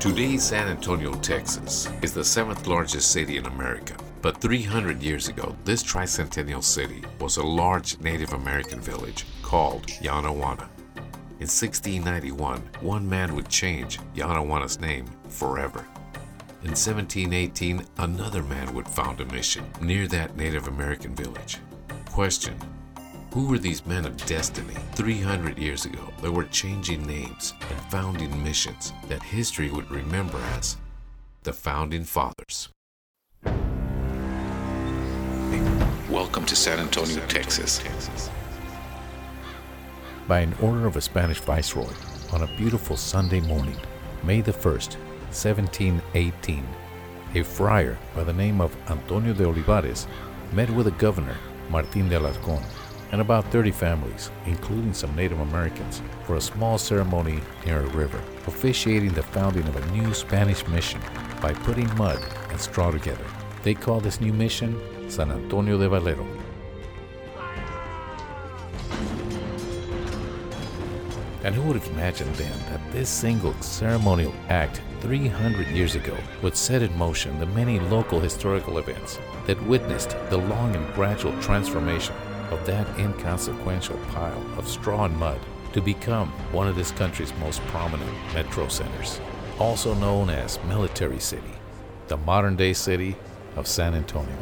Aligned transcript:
Today's 0.00 0.44
San 0.44 0.68
Antonio, 0.68 1.12
Texas, 1.14 1.88
is 2.02 2.14
the 2.14 2.24
seventh 2.24 2.68
largest 2.68 3.10
city 3.10 3.36
in 3.36 3.46
America. 3.46 3.96
But 4.22 4.40
300 4.40 5.02
years 5.02 5.26
ago, 5.26 5.56
this 5.64 5.82
tricentennial 5.82 6.62
city 6.62 7.02
was 7.18 7.36
a 7.36 7.42
large 7.42 7.98
Native 7.98 8.32
American 8.32 8.80
village 8.80 9.26
called 9.42 9.88
Yanaguana. 9.88 10.68
In 11.40 11.48
1691, 11.48 12.60
one 12.80 13.08
man 13.08 13.34
would 13.34 13.48
change 13.48 13.98
Yanaguana's 14.14 14.78
name 14.78 15.06
forever. 15.30 15.84
In 16.62 16.70
1718, 16.70 17.84
another 17.98 18.44
man 18.44 18.72
would 18.74 18.86
found 18.86 19.20
a 19.20 19.24
mission 19.26 19.64
near 19.80 20.06
that 20.06 20.36
Native 20.36 20.68
American 20.68 21.12
village. 21.16 21.58
Question 22.12 22.54
Who 23.32 23.46
were 23.46 23.58
these 23.58 23.84
men 23.84 24.06
of 24.06 24.16
destiny 24.24 24.74
300 24.94 25.58
years 25.58 25.84
ago 25.84 26.00
that 26.22 26.32
were 26.32 26.44
changing 26.44 27.06
names 27.06 27.52
and 27.60 27.78
founding 27.90 28.42
missions 28.42 28.94
that 29.08 29.22
history 29.22 29.70
would 29.70 29.90
remember 29.90 30.38
as 30.56 30.78
the 31.42 31.52
Founding 31.52 32.04
Fathers? 32.04 32.70
Welcome 36.08 36.46
to 36.46 36.56
San 36.56 36.78
Antonio, 36.78 37.20
Texas. 37.26 37.82
By 40.26 40.40
an 40.40 40.54
order 40.62 40.86
of 40.86 40.96
a 40.96 41.02
Spanish 41.02 41.40
viceroy, 41.40 41.92
on 42.32 42.44
a 42.44 42.56
beautiful 42.56 42.96
Sunday 42.96 43.40
morning, 43.40 43.76
May 44.22 44.40
the 44.40 44.52
1st, 44.52 44.96
1718, 45.36 46.66
a 47.34 47.42
friar 47.42 47.98
by 48.16 48.24
the 48.24 48.32
name 48.32 48.62
of 48.62 48.74
Antonio 48.88 49.34
de 49.34 49.44
Olivares 49.44 50.06
met 50.54 50.70
with 50.70 50.86
the 50.86 50.92
governor, 50.92 51.36
Martin 51.68 52.08
de 52.08 52.18
Alarcon, 52.18 52.62
and 53.12 53.20
about 53.20 53.50
30 53.50 53.70
families, 53.70 54.30
including 54.46 54.92
some 54.92 55.14
Native 55.16 55.40
Americans, 55.40 56.02
for 56.24 56.36
a 56.36 56.40
small 56.40 56.78
ceremony 56.78 57.40
near 57.64 57.80
a 57.80 57.86
river, 57.88 58.22
officiating 58.46 59.12
the 59.12 59.22
founding 59.22 59.66
of 59.66 59.76
a 59.76 59.90
new 59.90 60.12
Spanish 60.12 60.66
mission 60.68 61.00
by 61.40 61.52
putting 61.52 61.94
mud 61.96 62.22
and 62.50 62.60
straw 62.60 62.90
together. 62.90 63.24
They 63.62 63.74
call 63.74 64.00
this 64.00 64.20
new 64.20 64.32
mission 64.32 64.78
San 65.10 65.30
Antonio 65.30 65.78
de 65.78 65.88
Valero. 65.88 66.26
And 71.44 71.54
who 71.54 71.62
would 71.62 71.76
have 71.76 71.88
imagined 71.94 72.34
then 72.34 72.58
that 72.70 72.92
this 72.92 73.08
single 73.08 73.54
ceremonial 73.62 74.34
act 74.48 74.82
300 75.00 75.68
years 75.68 75.94
ago 75.94 76.16
would 76.42 76.56
set 76.56 76.82
in 76.82 76.98
motion 76.98 77.38
the 77.38 77.46
many 77.46 77.80
local 77.80 78.20
historical 78.20 78.78
events 78.78 79.18
that 79.46 79.62
witnessed 79.62 80.10
the 80.28 80.36
long 80.36 80.74
and 80.76 80.94
gradual 80.94 81.32
transformation 81.40 82.14
of 82.50 82.64
that 82.66 82.86
inconsequential 82.98 83.96
pile 84.08 84.44
of 84.58 84.68
straw 84.68 85.04
and 85.04 85.16
mud 85.16 85.40
to 85.72 85.80
become 85.80 86.28
one 86.52 86.68
of 86.68 86.76
this 86.76 86.90
country's 86.92 87.32
most 87.40 87.60
prominent 87.66 88.10
metro 88.32 88.68
centers, 88.68 89.20
also 89.58 89.94
known 89.94 90.30
as 90.30 90.58
Military 90.64 91.20
City, 91.20 91.52
the 92.08 92.16
modern 92.16 92.56
day 92.56 92.72
city 92.72 93.16
of 93.56 93.66
San 93.66 93.94
Antonio. 93.94 94.38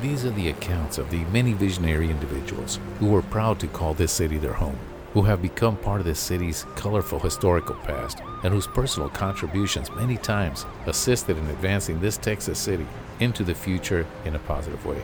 These 0.00 0.24
are 0.24 0.30
the 0.30 0.48
accounts 0.48 0.98
of 0.98 1.10
the 1.10 1.24
many 1.24 1.52
visionary 1.52 2.10
individuals 2.10 2.78
who 2.98 3.06
were 3.06 3.22
proud 3.22 3.60
to 3.60 3.66
call 3.66 3.94
this 3.94 4.12
city 4.12 4.38
their 4.38 4.54
home 4.54 4.78
who 5.12 5.22
have 5.22 5.42
become 5.42 5.76
part 5.76 6.00
of 6.00 6.06
this 6.06 6.20
city's 6.20 6.64
colorful 6.76 7.18
historical 7.18 7.74
past 7.76 8.20
and 8.44 8.54
whose 8.54 8.66
personal 8.66 9.08
contributions 9.08 9.90
many 9.92 10.16
times 10.16 10.66
assisted 10.86 11.36
in 11.36 11.46
advancing 11.48 12.00
this 12.00 12.16
Texas 12.16 12.58
city 12.58 12.86
into 13.18 13.42
the 13.42 13.54
future 13.54 14.06
in 14.24 14.36
a 14.36 14.38
positive 14.40 14.84
way. 14.86 15.02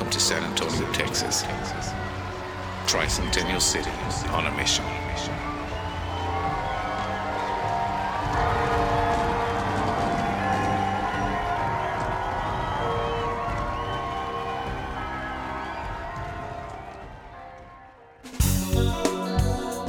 Welcome 0.00 0.12
to 0.12 0.20
San 0.20 0.44
Antonio, 0.44 0.92
Texas. 0.94 1.42
Tricentennial 2.86 3.60
City 3.60 3.90
on 4.30 4.46
a 4.46 4.56
mission. 4.56 4.82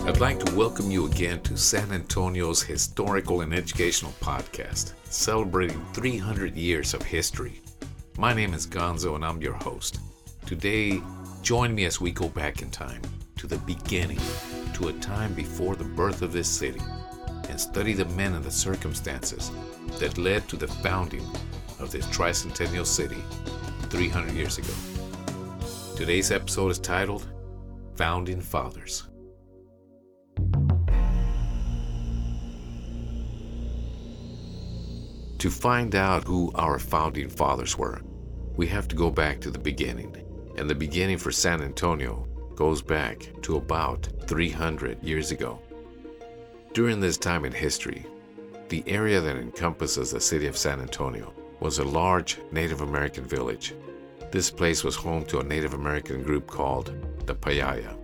I'd 0.05 0.19
like 0.19 0.43
to 0.43 0.53
welcome 0.55 0.91
you 0.91 1.05
again 1.05 1.39
to 1.43 1.55
San 1.55 1.89
Antonio's 1.93 2.61
historical 2.61 3.39
and 3.39 3.53
educational 3.53 4.11
podcast, 4.19 4.91
celebrating 5.05 5.81
300 5.93 6.57
years 6.57 6.93
of 6.93 7.01
history. 7.01 7.61
My 8.21 8.33
name 8.33 8.53
is 8.53 8.67
Gonzo 8.67 9.15
and 9.15 9.25
I'm 9.25 9.41
your 9.41 9.55
host. 9.55 9.99
Today, 10.45 11.01
join 11.41 11.73
me 11.73 11.85
as 11.85 11.99
we 11.99 12.11
go 12.11 12.29
back 12.29 12.61
in 12.61 12.69
time 12.69 13.01
to 13.37 13.47
the 13.47 13.57
beginning, 13.57 14.19
to 14.75 14.89
a 14.89 14.93
time 14.99 15.33
before 15.33 15.75
the 15.75 15.85
birth 15.85 16.21
of 16.21 16.31
this 16.31 16.47
city, 16.47 16.79
and 17.49 17.59
study 17.59 17.93
the 17.93 18.05
men 18.05 18.35
and 18.35 18.45
the 18.45 18.51
circumstances 18.51 19.49
that 19.97 20.19
led 20.19 20.47
to 20.49 20.55
the 20.55 20.67
founding 20.67 21.25
of 21.79 21.89
this 21.91 22.05
tricentennial 22.09 22.85
city 22.85 23.17
300 23.89 24.35
years 24.35 24.59
ago. 24.59 24.73
Today's 25.95 26.29
episode 26.29 26.69
is 26.69 26.77
titled 26.77 27.25
Founding 27.95 28.39
Fathers. 28.39 29.07
To 35.39 35.49
find 35.49 35.95
out 35.95 36.25
who 36.25 36.51
our 36.53 36.77
founding 36.77 37.27
fathers 37.27 37.75
were, 37.75 37.99
we 38.61 38.67
have 38.67 38.87
to 38.87 38.95
go 38.95 39.09
back 39.09 39.41
to 39.41 39.49
the 39.49 39.57
beginning. 39.57 40.15
And 40.55 40.69
the 40.69 40.75
beginning 40.75 41.17
for 41.17 41.31
San 41.31 41.63
Antonio 41.63 42.27
goes 42.53 42.79
back 42.79 43.27
to 43.41 43.55
about 43.55 44.07
300 44.27 45.03
years 45.03 45.31
ago. 45.31 45.59
During 46.71 46.99
this 46.99 47.17
time 47.17 47.43
in 47.43 47.53
history, 47.53 48.05
the 48.69 48.83
area 48.85 49.19
that 49.19 49.35
encompasses 49.35 50.11
the 50.11 50.21
city 50.21 50.45
of 50.45 50.55
San 50.55 50.79
Antonio 50.79 51.33
was 51.59 51.79
a 51.79 51.83
large 51.83 52.37
Native 52.51 52.81
American 52.81 53.23
village. 53.23 53.73
This 54.29 54.51
place 54.51 54.83
was 54.83 54.95
home 54.95 55.25
to 55.25 55.39
a 55.39 55.43
Native 55.43 55.73
American 55.73 56.21
group 56.21 56.45
called 56.45 56.93
the 57.25 57.33
Payaya. 57.33 57.97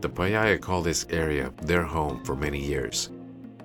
The 0.00 0.10
Payaya 0.10 0.60
called 0.60 0.84
this 0.84 1.06
area 1.10 1.52
their 1.62 1.82
home 1.82 2.22
for 2.22 2.36
many 2.36 2.64
years 2.64 3.10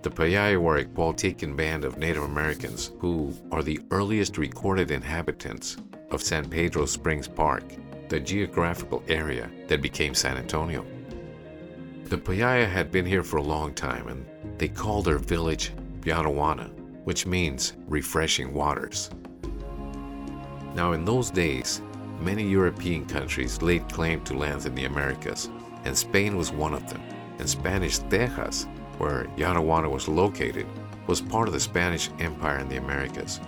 the 0.05 0.11
Payaya 0.11 0.61
were 0.61 0.77
a 0.77 1.55
band 1.55 1.83
of 1.83 1.97
Native 1.97 2.21
Americans 2.21 2.91
who 2.99 3.33
are 3.51 3.63
the 3.63 3.79
earliest 3.89 4.38
recorded 4.38 4.91
inhabitants 4.91 5.77
of 6.11 6.21
San 6.21 6.47
Pedro 6.47 6.85
Springs 6.85 7.27
Park, 7.27 7.63
the 8.09 8.19
geographical 8.19 9.01
area 9.07 9.49
that 9.67 9.81
became 9.81 10.13
San 10.13 10.38
Antonio. 10.38 10.85
The 12.03 12.19
Payaya 12.19 12.69
had 12.69 12.91
been 12.91 13.07
here 13.07 13.23
for 13.23 13.38
a 13.38 13.41
long 13.41 13.73
time 13.73 14.07
and 14.07 14.27
they 14.59 14.67
called 14.67 15.05
their 15.05 15.17
village 15.17 15.71
Yanaguana, 16.01 16.69
which 17.05 17.25
means 17.25 17.73
refreshing 17.88 18.53
waters. 18.53 19.09
Now, 20.75 20.91
in 20.91 21.03
those 21.03 21.31
days, 21.31 21.81
many 22.19 22.47
European 22.47 23.07
countries 23.07 23.59
laid 23.63 23.91
claim 23.91 24.23
to 24.25 24.38
lands 24.38 24.67
in 24.67 24.75
the 24.75 24.85
Americas, 24.85 25.49
and 25.83 25.97
Spain 25.97 26.38
was 26.38 26.51
one 26.51 26.75
of 26.75 26.88
them, 26.91 27.01
and 27.39 27.49
Spanish 27.49 27.97
Tejas 28.01 28.67
where 28.97 29.25
Yanaguana 29.38 29.89
was 29.89 30.07
located, 30.07 30.66
was 31.07 31.22
part 31.22 31.47
of 31.47 31.53
the 31.53 31.59
Spanish 31.59 32.09
Empire 32.19 32.59
in 32.59 32.69
the 32.69 32.78
Americas. 32.78 33.39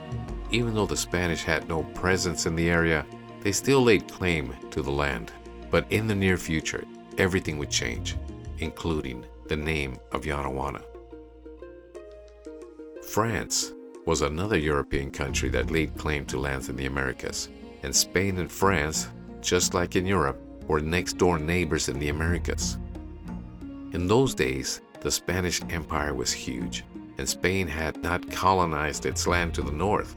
Even 0.51 0.73
though 0.73 0.85
the 0.85 0.95
Spanish 0.95 1.43
had 1.43 1.67
no 1.67 1.83
presence 1.83 2.45
in 2.45 2.55
the 2.55 2.69
area, 2.69 3.05
they 3.41 3.51
still 3.51 3.81
laid 3.81 4.11
claim 4.11 4.55
to 4.71 4.81
the 4.81 4.91
land. 4.91 5.31
But 5.69 5.91
in 5.91 6.07
the 6.07 6.15
near 6.15 6.37
future, 6.37 6.85
everything 7.17 7.57
would 7.57 7.69
change, 7.69 8.15
including 8.59 9.25
the 9.47 9.57
name 9.57 9.97
of 10.11 10.23
Yanaguana. 10.23 10.83
France 13.03 13.73
was 14.05 14.21
another 14.21 14.57
European 14.57 15.11
country 15.11 15.49
that 15.49 15.71
laid 15.71 15.97
claim 15.97 16.25
to 16.25 16.39
lands 16.39 16.69
in 16.69 16.75
the 16.75 16.85
Americas, 16.85 17.49
and 17.83 17.95
Spain 17.95 18.37
and 18.37 18.51
France, 18.51 19.09
just 19.41 19.73
like 19.73 19.95
in 19.95 20.05
Europe, 20.05 20.39
were 20.67 20.79
next 20.79 21.17
door 21.17 21.39
neighbors 21.39 21.89
in 21.89 21.99
the 21.99 22.09
Americas. 22.09 22.77
In 23.93 24.07
those 24.07 24.33
days, 24.35 24.81
the 25.01 25.11
Spanish 25.11 25.61
Empire 25.69 26.13
was 26.13 26.31
huge, 26.31 26.83
and 27.17 27.27
Spain 27.27 27.67
had 27.67 28.01
not 28.01 28.29
colonized 28.31 29.05
its 29.05 29.27
land 29.27 29.53
to 29.53 29.61
the 29.61 29.71
north. 29.71 30.15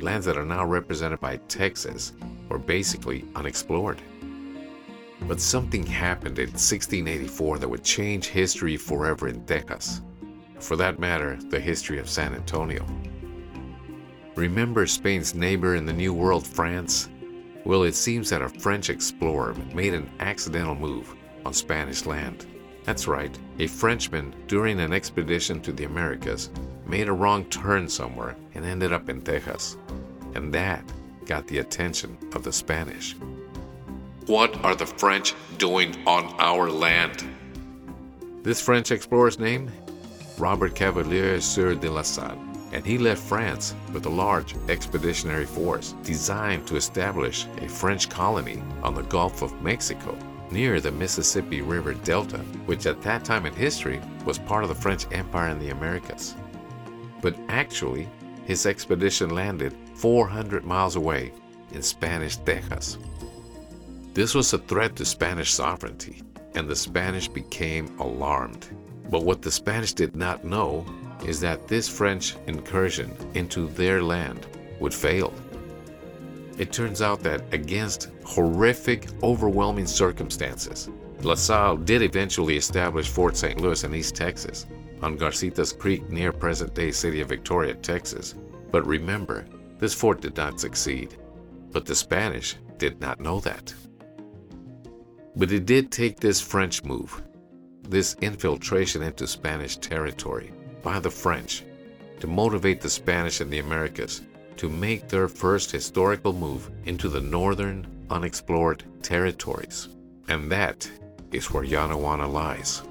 Lands 0.00 0.26
that 0.26 0.36
are 0.36 0.44
now 0.44 0.64
represented 0.64 1.20
by 1.20 1.36
Texas 1.48 2.12
were 2.48 2.58
basically 2.58 3.24
unexplored. 3.34 4.00
But 5.22 5.40
something 5.40 5.86
happened 5.86 6.38
in 6.38 6.50
1684 6.50 7.58
that 7.58 7.68
would 7.68 7.84
change 7.84 8.26
history 8.26 8.76
forever 8.76 9.28
in 9.28 9.44
Texas. 9.46 10.02
For 10.60 10.76
that 10.76 10.98
matter, 10.98 11.38
the 11.48 11.60
history 11.60 11.98
of 11.98 12.08
San 12.08 12.34
Antonio. 12.34 12.86
Remember 14.34 14.86
Spain's 14.86 15.34
neighbor 15.34 15.76
in 15.76 15.86
the 15.86 15.92
New 15.92 16.12
World, 16.12 16.46
France? 16.46 17.08
Well, 17.64 17.84
it 17.84 17.94
seems 17.94 18.28
that 18.30 18.42
a 18.42 18.48
French 18.48 18.90
explorer 18.90 19.54
made 19.74 19.94
an 19.94 20.10
accidental 20.20 20.74
move 20.74 21.14
on 21.46 21.54
Spanish 21.54 22.04
land. 22.04 22.46
That's 22.84 23.08
right, 23.08 23.36
a 23.58 23.66
Frenchman 23.66 24.34
during 24.46 24.78
an 24.78 24.92
expedition 24.92 25.60
to 25.62 25.72
the 25.72 25.84
Americas 25.84 26.50
made 26.86 27.08
a 27.08 27.12
wrong 27.12 27.46
turn 27.46 27.88
somewhere 27.88 28.36
and 28.54 28.64
ended 28.64 28.92
up 28.92 29.08
in 29.08 29.22
Texas. 29.22 29.78
And 30.34 30.52
that 30.52 30.84
got 31.24 31.46
the 31.46 31.58
attention 31.58 32.18
of 32.34 32.42
the 32.42 32.52
Spanish. 32.52 33.16
What 34.26 34.62
are 34.64 34.74
the 34.74 34.84
French 34.86 35.34
doing 35.56 35.96
on 36.06 36.34
our 36.38 36.70
land? 36.70 37.24
This 38.42 38.60
French 38.60 38.90
explorer's 38.90 39.38
name? 39.38 39.70
Robert 40.36 40.74
Cavelier 40.74 41.40
Sieur 41.40 41.74
de 41.74 41.90
la 41.90 42.02
Salle, 42.02 42.38
and 42.72 42.84
he 42.84 42.98
left 42.98 43.22
France 43.22 43.74
with 43.94 44.04
a 44.04 44.10
large 44.10 44.56
expeditionary 44.68 45.46
force 45.46 45.94
designed 46.02 46.66
to 46.66 46.76
establish 46.76 47.46
a 47.62 47.68
French 47.68 48.10
colony 48.10 48.62
on 48.82 48.94
the 48.94 49.02
Gulf 49.04 49.40
of 49.40 49.62
Mexico 49.62 50.18
near 50.50 50.80
the 50.80 50.90
Mississippi 50.90 51.62
River 51.62 51.94
Delta, 51.94 52.38
which 52.66 52.86
at 52.86 53.02
that 53.02 53.24
time 53.24 53.46
in 53.46 53.54
history 53.54 54.00
was 54.24 54.38
part 54.38 54.62
of 54.62 54.68
the 54.68 54.74
French 54.74 55.06
Empire 55.12 55.50
in 55.50 55.58
the 55.58 55.70
Americas. 55.70 56.34
But 57.20 57.36
actually, 57.48 58.08
his 58.44 58.66
expedition 58.66 59.30
landed 59.30 59.74
400 59.94 60.64
miles 60.64 60.96
away 60.96 61.32
in 61.72 61.82
Spanish 61.82 62.36
Texas. 62.36 62.98
This 64.12 64.34
was 64.34 64.52
a 64.52 64.58
threat 64.58 64.94
to 64.96 65.04
Spanish 65.04 65.52
sovereignty, 65.52 66.22
and 66.54 66.68
the 66.68 66.76
Spanish 66.76 67.28
became 67.28 67.98
alarmed. 67.98 68.68
But 69.10 69.24
what 69.24 69.42
the 69.42 69.50
Spanish 69.50 69.92
did 69.92 70.14
not 70.14 70.44
know 70.44 70.84
is 71.26 71.40
that 71.40 71.66
this 71.68 71.88
French 71.88 72.36
incursion 72.46 73.16
into 73.34 73.68
their 73.68 74.02
land 74.02 74.46
would 74.78 74.94
fail. 74.94 75.32
It 76.56 76.72
turns 76.72 77.02
out 77.02 77.20
that 77.20 77.42
against 77.52 78.10
horrific, 78.24 79.08
overwhelming 79.22 79.86
circumstances, 79.86 80.88
La 81.22 81.34
Salle 81.34 81.76
did 81.76 82.02
eventually 82.02 82.56
establish 82.56 83.08
Fort 83.08 83.36
St. 83.36 83.60
Louis 83.60 83.82
in 83.82 83.94
East 83.94 84.14
Texas, 84.14 84.66
on 85.02 85.18
Garcitas 85.18 85.76
Creek 85.76 86.08
near 86.10 86.32
present 86.32 86.74
day 86.74 86.90
city 86.90 87.20
of 87.20 87.28
Victoria, 87.28 87.74
Texas. 87.74 88.34
But 88.70 88.86
remember, 88.86 89.46
this 89.78 89.94
fort 89.94 90.20
did 90.20 90.36
not 90.36 90.60
succeed. 90.60 91.16
But 91.72 91.86
the 91.86 91.94
Spanish 91.94 92.56
did 92.78 93.00
not 93.00 93.20
know 93.20 93.40
that. 93.40 93.74
But 95.36 95.50
it 95.50 95.66
did 95.66 95.90
take 95.90 96.20
this 96.20 96.40
French 96.40 96.84
move, 96.84 97.22
this 97.82 98.16
infiltration 98.20 99.02
into 99.02 99.26
Spanish 99.26 99.76
territory 99.76 100.52
by 100.82 101.00
the 101.00 101.10
French, 101.10 101.64
to 102.20 102.26
motivate 102.26 102.80
the 102.80 102.90
Spanish 102.90 103.40
in 103.40 103.50
the 103.50 103.58
Americas 103.58 104.22
to 104.56 104.68
make 104.68 105.08
their 105.08 105.28
first 105.28 105.70
historical 105.70 106.32
move 106.32 106.70
into 106.84 107.08
the 107.08 107.20
northern 107.20 107.86
unexplored 108.10 108.84
territories. 109.02 109.88
And 110.28 110.50
that 110.52 110.90
is 111.32 111.50
where 111.50 111.64
Yanaguana 111.64 112.30
lies. 112.30 112.82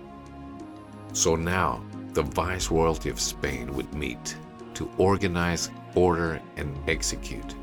So 1.14 1.36
now, 1.36 1.84
the 2.14 2.24
Viceroyalty 2.24 3.10
of 3.10 3.20
Spain 3.20 3.74
would 3.76 3.94
meet 3.94 4.36
to 4.76 4.90
organize, 4.98 5.70
order, 5.96 6.42
and 6.58 6.78
execute 6.88 7.56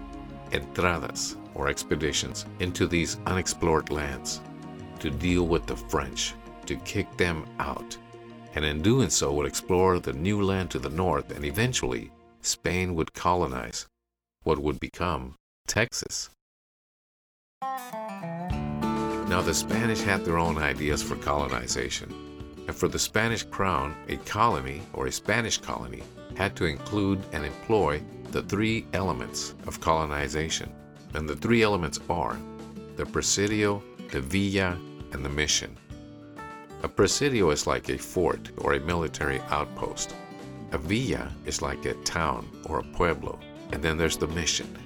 entradas 0.53 1.37
or 1.55 1.69
expeditions 1.69 2.47
into 2.61 2.87
these 2.87 3.19
unexplored 3.27 3.91
lands 3.91 4.41
to 4.99 5.11
deal 5.11 5.47
with 5.47 5.67
the 5.67 5.77
French, 5.77 6.35
to 6.67 6.77
kick 6.77 7.17
them 7.17 7.45
out, 7.59 7.97
and 8.55 8.65
in 8.65 8.83
doing 8.83 9.11
so 9.11 9.33
would 9.33 9.47
explore 9.47 9.99
the 9.99 10.13
new 10.13 10.43
land 10.43 10.71
to 10.71 10.79
the 10.79 10.91
north 10.91 11.31
and 11.31 11.45
eventually 11.45 12.11
Spain 12.43 12.95
would 12.95 13.13
colonize 13.13 13.87
what 14.43 14.59
would 14.59 14.81
become 14.81 15.35
Texas. 15.67 16.31
Now, 19.29 19.43
the 19.43 19.55
Spanish 19.55 20.01
had 20.01 20.25
their 20.25 20.39
own 20.39 20.59
ideas 20.59 21.03
for 21.03 21.17
colonization, 21.17 22.13
and 22.67 22.75
for 22.75 22.89
the 22.89 22.99
Spanish 22.99 23.43
crown, 23.43 23.95
a 24.09 24.17
colony 24.17 24.83
or 24.93 25.07
a 25.07 25.13
Spanish 25.13 25.59
colony 25.59 26.03
had 26.37 26.57
to 26.57 26.65
include 26.65 27.23
and 27.33 27.45
employ 27.45 28.03
the 28.33 28.43
three 28.43 28.87
elements 28.93 29.55
of 29.67 29.81
colonization. 29.81 30.73
And 31.15 31.29
the 31.29 31.37
three 31.37 31.63
elements 31.63 32.01
are 32.09 32.39
the 32.97 33.05
presidio, 33.07 33.83
the 34.11 34.21
villa, 34.21 34.79
and 35.13 35.25
the 35.25 35.29
mission. 35.29 35.77
A 36.83 36.89
presidio 36.89 37.51
is 37.51 37.67
like 37.67 37.89
a 37.89 37.99
fort 37.99 38.51
or 38.59 38.73
a 38.73 38.81
military 38.81 39.41
outpost. 39.51 40.15
A 40.73 40.79
villa 40.79 41.31
is 41.45 41.61
like 41.61 41.85
a 41.85 41.95
town 42.05 42.49
or 42.65 42.79
a 42.79 42.85
pueblo. 42.85 43.39
And 43.73 43.83
then 43.83 43.97
there's 43.97 44.17
the 44.17 44.29
mission. 44.29 44.77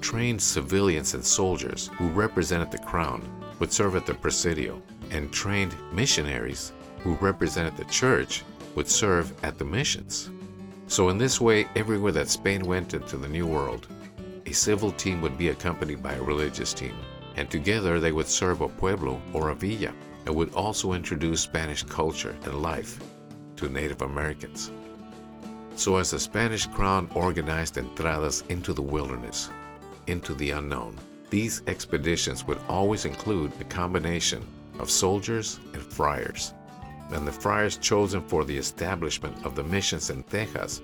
Trained 0.00 0.42
civilians 0.42 1.14
and 1.14 1.24
soldiers 1.24 1.88
who 1.96 2.08
represented 2.08 2.70
the 2.70 2.78
crown 2.78 3.22
would 3.58 3.72
serve 3.72 3.94
at 3.94 4.06
the 4.06 4.14
presidio, 4.14 4.82
and 5.10 5.32
trained 5.32 5.76
missionaries 5.92 6.72
who 6.98 7.14
represented 7.14 7.76
the 7.76 7.84
church 7.84 8.42
would 8.74 8.88
serve 8.88 9.32
at 9.44 9.58
the 9.58 9.64
missions. 9.64 10.30
So, 10.86 11.08
in 11.08 11.18
this 11.18 11.40
way, 11.40 11.68
everywhere 11.76 12.12
that 12.12 12.28
Spain 12.28 12.62
went 12.64 12.94
into 12.94 13.16
the 13.16 13.28
New 13.28 13.46
World, 13.46 13.86
a 14.46 14.52
civil 14.52 14.92
team 14.92 15.22
would 15.22 15.38
be 15.38 15.48
accompanied 15.48 16.02
by 16.02 16.14
a 16.14 16.22
religious 16.22 16.74
team, 16.74 16.94
and 17.36 17.50
together 17.50 18.00
they 18.00 18.12
would 18.12 18.26
serve 18.26 18.60
a 18.60 18.68
pueblo 18.68 19.20
or 19.32 19.50
a 19.50 19.54
villa, 19.54 19.92
and 20.26 20.34
would 20.34 20.52
also 20.54 20.92
introduce 20.92 21.40
Spanish 21.40 21.82
culture 21.82 22.36
and 22.44 22.62
life 22.62 22.98
to 23.56 23.68
Native 23.68 24.02
Americans. 24.02 24.70
So, 25.74 25.96
as 25.96 26.10
the 26.10 26.20
Spanish 26.20 26.66
crown 26.66 27.10
organized 27.14 27.76
entradas 27.76 28.48
into 28.50 28.72
the 28.72 28.82
wilderness, 28.82 29.48
into 30.06 30.34
the 30.34 30.50
unknown, 30.50 30.98
these 31.30 31.62
expeditions 31.66 32.46
would 32.46 32.58
always 32.68 33.04
include 33.06 33.52
a 33.58 33.64
combination 33.64 34.46
of 34.78 34.90
soldiers 34.90 35.60
and 35.72 35.82
friars. 35.82 36.52
And 37.10 37.26
the 37.26 37.32
friars 37.32 37.78
chosen 37.78 38.20
for 38.22 38.44
the 38.44 38.56
establishment 38.56 39.44
of 39.44 39.54
the 39.54 39.64
missions 39.64 40.10
in 40.10 40.22
Texas 40.24 40.82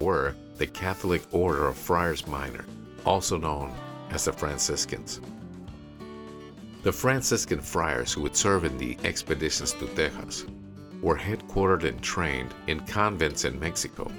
were 0.00 0.34
the 0.56 0.66
Catholic 0.66 1.22
Order 1.32 1.66
of 1.66 1.76
Friars 1.76 2.26
Minor, 2.26 2.64
also 3.04 3.38
known 3.38 3.72
as 4.10 4.24
the 4.24 4.32
Franciscans. 4.32 5.20
The 6.82 6.92
Franciscan 6.92 7.60
friars 7.60 8.12
who 8.12 8.22
would 8.22 8.36
serve 8.36 8.64
in 8.64 8.78
the 8.78 8.96
expeditions 9.02 9.72
to 9.74 9.86
Tejas 9.86 10.48
were 11.02 11.16
headquartered 11.16 11.84
and 11.84 12.02
trained 12.02 12.54
in 12.66 12.80
convents 12.80 13.44
in 13.44 13.58
Mexico. 13.58 14.10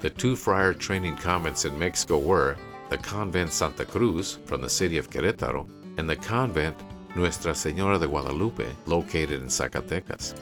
The 0.00 0.10
two 0.10 0.36
friar 0.36 0.72
training 0.72 1.16
convents 1.16 1.64
in 1.64 1.78
Mexico 1.78 2.18
were 2.18 2.56
the 2.88 2.98
Convent 2.98 3.52
Santa 3.52 3.84
Cruz 3.84 4.38
from 4.46 4.60
the 4.60 4.68
city 4.68 4.98
of 4.98 5.10
Querétaro 5.10 5.68
and 5.98 6.08
the 6.08 6.16
Convent 6.16 6.76
Nuestra 7.14 7.52
Señora 7.52 8.00
de 8.00 8.06
Guadalupe 8.06 8.66
located 8.86 9.42
in 9.42 9.48
Zacatecas. 9.48 10.34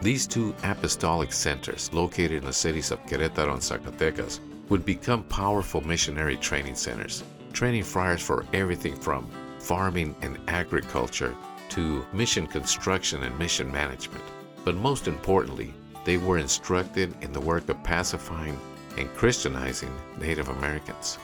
These 0.00 0.26
two 0.26 0.54
apostolic 0.62 1.32
centers, 1.32 1.92
located 1.92 2.32
in 2.32 2.44
the 2.44 2.52
cities 2.52 2.90
of 2.90 3.04
Querétaro 3.06 3.52
and 3.52 3.62
Zacatecas, 3.62 4.40
would 4.68 4.84
become 4.84 5.24
powerful 5.24 5.80
missionary 5.86 6.36
training 6.36 6.74
centers, 6.74 7.22
training 7.52 7.84
friars 7.84 8.22
for 8.22 8.46
everything 8.52 8.96
from 8.96 9.30
farming 9.58 10.14
and 10.22 10.38
agriculture 10.48 11.34
to 11.68 12.04
mission 12.12 12.46
construction 12.46 13.22
and 13.22 13.38
mission 13.38 13.70
management. 13.70 14.24
But 14.64 14.76
most 14.76 15.08
importantly, 15.08 15.74
they 16.04 16.16
were 16.16 16.38
instructed 16.38 17.14
in 17.20 17.32
the 17.32 17.40
work 17.40 17.68
of 17.68 17.82
pacifying 17.82 18.58
and 18.96 19.12
Christianizing 19.14 19.92
Native 20.18 20.48
Americans. 20.48 21.18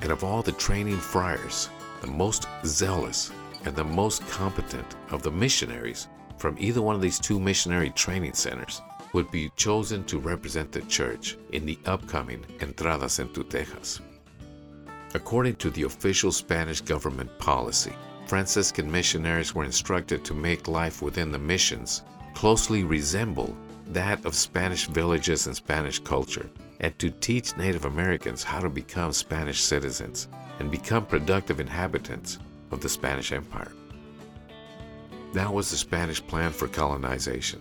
And 0.00 0.10
of 0.10 0.24
all 0.24 0.42
the 0.42 0.52
training 0.52 0.98
friars, 0.98 1.68
the 2.00 2.06
most 2.06 2.46
zealous 2.64 3.30
and 3.64 3.76
the 3.76 3.84
most 3.84 4.26
competent 4.28 4.96
of 5.10 5.22
the 5.22 5.30
missionaries 5.30 6.08
from 6.38 6.56
either 6.58 6.80
one 6.80 6.94
of 6.94 7.02
these 7.02 7.18
two 7.18 7.38
missionary 7.38 7.90
training 7.90 8.32
centers 8.32 8.80
would 9.12 9.30
be 9.30 9.50
chosen 9.56 10.04
to 10.04 10.18
represent 10.18 10.72
the 10.72 10.80
church 10.82 11.36
in 11.52 11.66
the 11.66 11.78
upcoming 11.84 12.42
Entradas 12.60 13.20
into 13.20 13.44
Tejas. 13.44 14.00
According 15.14 15.56
to 15.56 15.70
the 15.70 15.82
official 15.82 16.32
Spanish 16.32 16.80
government 16.80 17.36
policy, 17.38 17.92
Franciscan 18.30 18.88
missionaries 18.88 19.56
were 19.56 19.64
instructed 19.64 20.24
to 20.24 20.34
make 20.34 20.68
life 20.68 21.02
within 21.02 21.32
the 21.32 21.38
missions 21.40 22.04
closely 22.32 22.84
resemble 22.84 23.56
that 23.88 24.24
of 24.24 24.36
Spanish 24.36 24.86
villages 24.86 25.48
and 25.48 25.56
Spanish 25.56 25.98
culture, 25.98 26.48
and 26.78 26.96
to 27.00 27.10
teach 27.10 27.56
Native 27.56 27.86
Americans 27.86 28.44
how 28.44 28.60
to 28.60 28.68
become 28.68 29.12
Spanish 29.12 29.60
citizens 29.60 30.28
and 30.60 30.70
become 30.70 31.04
productive 31.06 31.58
inhabitants 31.58 32.38
of 32.70 32.80
the 32.80 32.88
Spanish 32.88 33.32
Empire. 33.32 33.72
That 35.32 35.52
was 35.52 35.68
the 35.72 35.76
Spanish 35.76 36.24
plan 36.24 36.52
for 36.52 36.68
colonization. 36.68 37.60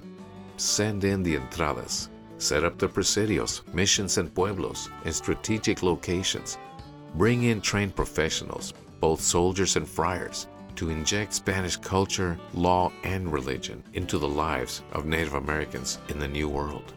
Send 0.58 1.04
in 1.04 1.24
the 1.24 1.36
entradas, 1.36 2.10
set 2.38 2.64
up 2.64 2.78
the 2.78 2.88
presidios, 2.88 3.64
missions, 3.74 4.20
and 4.20 4.32
pueblos 4.36 4.92
in 5.04 5.14
strategic 5.14 5.82
locations, 5.82 6.60
bring 7.16 7.46
in 7.46 7.60
trained 7.60 7.96
professionals, 7.96 8.76
both 9.00 9.20
soldiers 9.20 9.76
and 9.76 9.88
friars, 9.88 10.46
to 10.80 10.90
inject 10.90 11.34
Spanish 11.34 11.76
culture, 11.76 12.40
law, 12.54 12.92
and 13.04 13.32
religion 13.32 13.84
into 13.94 14.18
the 14.18 14.28
lives 14.28 14.82
of 14.94 15.06
Native 15.06 15.36
Americans 15.36 16.00
in 16.08 16.18
the 16.18 16.28
New 16.28 16.50
World. 16.50 16.94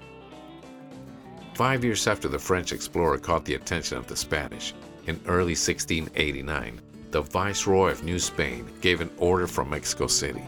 Five 1.55 1.85
years 1.85 2.07
after 2.07 2.29
the 2.29 2.39
French 2.39 2.73
explorer 2.73 3.19
caught 3.19 3.45
the 3.45 3.55
attention 3.55 3.99
of 3.99 4.07
the 4.07 4.17
Spanish, 4.17 4.73
in 5.09 5.21
early 5.27 5.57
1689, 5.57 6.81
the 7.11 7.23
Viceroy 7.23 7.91
of 7.91 8.05
New 8.05 8.19
Spain 8.19 8.71
gave 8.81 9.01
an 9.01 9.11
order 9.19 9.47
from 9.47 9.71
Mexico 9.71 10.07
City 10.07 10.43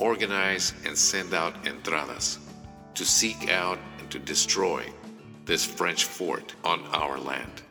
organize 0.00 0.74
and 0.86 0.96
send 0.96 1.34
out 1.34 1.64
entradas 1.64 2.38
to 2.94 3.04
seek 3.04 3.50
out 3.50 3.78
and 3.98 4.10
to 4.10 4.18
destroy 4.18 4.84
this 5.44 5.64
French 5.64 6.04
fort 6.04 6.54
on 6.64 6.80
our 6.92 7.18
land. 7.18 7.62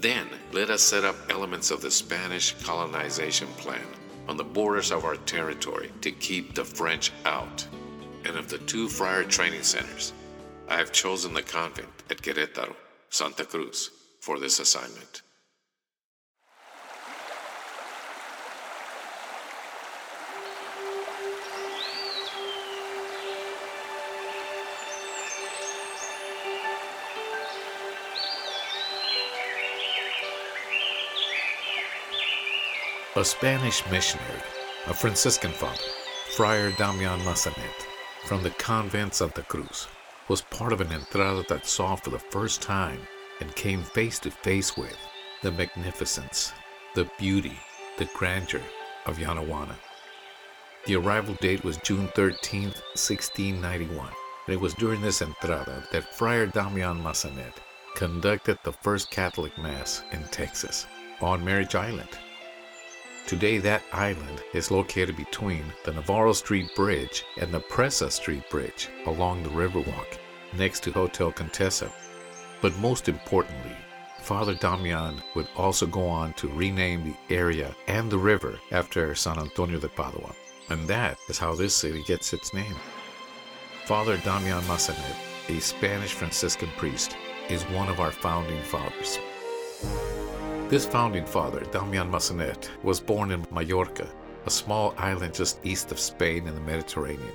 Then 0.00 0.28
let 0.52 0.70
us 0.70 0.80
set 0.82 1.04
up 1.04 1.16
elements 1.28 1.70
of 1.70 1.82
the 1.82 1.90
Spanish 1.90 2.54
colonization 2.62 3.48
plan 3.58 3.86
on 4.28 4.38
the 4.38 4.44
borders 4.44 4.90
of 4.90 5.04
our 5.04 5.16
territory 5.16 5.92
to 6.00 6.10
keep 6.10 6.54
the 6.54 6.64
French 6.64 7.12
out. 7.26 7.66
And 8.24 8.36
of 8.36 8.48
the 8.48 8.58
two 8.58 8.88
friar 8.88 9.24
training 9.24 9.62
centers, 9.62 10.14
I 10.68 10.78
have 10.78 10.92
chosen 10.92 11.34
the 11.34 11.42
convent 11.42 11.88
at 12.08 12.22
Querétaro, 12.22 12.74
Santa 13.10 13.44
Cruz, 13.44 13.90
for 14.20 14.38
this 14.38 14.58
assignment. 14.58 15.20
A 33.20 33.24
Spanish 33.24 33.86
missionary, 33.90 34.40
a 34.86 34.94
Franciscan 34.94 35.50
father, 35.50 35.76
Friar 36.36 36.70
Damian 36.70 37.20
Massanet, 37.20 37.84
from 38.24 38.42
the 38.42 38.48
convent 38.48 39.14
Santa 39.14 39.42
Cruz, 39.42 39.88
was 40.28 40.40
part 40.40 40.72
of 40.72 40.80
an 40.80 40.90
entrada 40.90 41.44
that 41.50 41.66
saw 41.66 41.96
for 41.96 42.08
the 42.08 42.18
first 42.18 42.62
time 42.62 42.98
and 43.42 43.54
came 43.54 43.82
face 43.82 44.18
to 44.20 44.30
face 44.30 44.74
with 44.74 44.96
the 45.42 45.52
magnificence, 45.52 46.54
the 46.94 47.10
beauty, 47.18 47.58
the 47.98 48.08
grandeur 48.16 48.62
of 49.04 49.18
Yanaguana. 49.18 49.76
The 50.86 50.96
arrival 50.96 51.34
date 51.42 51.62
was 51.62 51.76
June 51.76 52.08
13, 52.14 52.68
1691, 52.68 54.08
and 54.46 54.54
it 54.54 54.58
was 54.58 54.72
during 54.72 55.02
this 55.02 55.20
entrada 55.20 55.86
that 55.92 56.14
Friar 56.14 56.46
Damian 56.46 57.02
Massanet 57.02 57.52
conducted 57.96 58.58
the 58.64 58.72
first 58.72 59.10
Catholic 59.10 59.58
Mass 59.58 60.04
in 60.10 60.22
Texas 60.28 60.86
on 61.20 61.44
Marriage 61.44 61.74
Island. 61.74 62.08
Today, 63.26 63.58
that 63.58 63.82
island 63.92 64.42
is 64.54 64.70
located 64.70 65.16
between 65.16 65.64
the 65.84 65.92
Navarro 65.92 66.32
Street 66.32 66.74
Bridge 66.74 67.24
and 67.40 67.52
the 67.52 67.60
Presa 67.60 68.10
Street 68.10 68.48
Bridge 68.50 68.88
along 69.06 69.42
the 69.42 69.50
Riverwalk, 69.50 70.18
next 70.56 70.82
to 70.82 70.92
Hotel 70.92 71.30
Contessa. 71.30 71.92
But 72.60 72.76
most 72.78 73.08
importantly, 73.08 73.76
Father 74.20 74.54
Damian 74.54 75.22
would 75.34 75.48
also 75.56 75.86
go 75.86 76.06
on 76.06 76.32
to 76.34 76.48
rename 76.48 77.04
the 77.04 77.34
area 77.34 77.74
and 77.86 78.10
the 78.10 78.18
river 78.18 78.58
after 78.70 79.14
San 79.14 79.38
Antonio 79.38 79.78
de 79.78 79.88
Padua, 79.88 80.34
and 80.68 80.86
that 80.88 81.18
is 81.28 81.38
how 81.38 81.54
this 81.54 81.74
city 81.74 82.02
gets 82.04 82.32
its 82.32 82.52
name. 82.52 82.76
Father 83.86 84.18
Damian 84.18 84.62
Massanet, 84.62 85.16
a 85.48 85.60
Spanish 85.60 86.12
Franciscan 86.12 86.68
priest, 86.76 87.16
is 87.48 87.62
one 87.64 87.88
of 87.88 87.98
our 87.98 88.12
founding 88.12 88.62
fathers. 88.62 89.18
This 90.70 90.86
founding 90.86 91.26
father, 91.26 91.64
Damian 91.72 92.12
Massanet, 92.12 92.68
was 92.84 93.00
born 93.00 93.32
in 93.32 93.44
Majorca, 93.50 94.08
a 94.46 94.50
small 94.50 94.94
island 94.96 95.34
just 95.34 95.58
east 95.66 95.90
of 95.90 95.98
Spain 95.98 96.46
in 96.46 96.54
the 96.54 96.60
Mediterranean. 96.60 97.34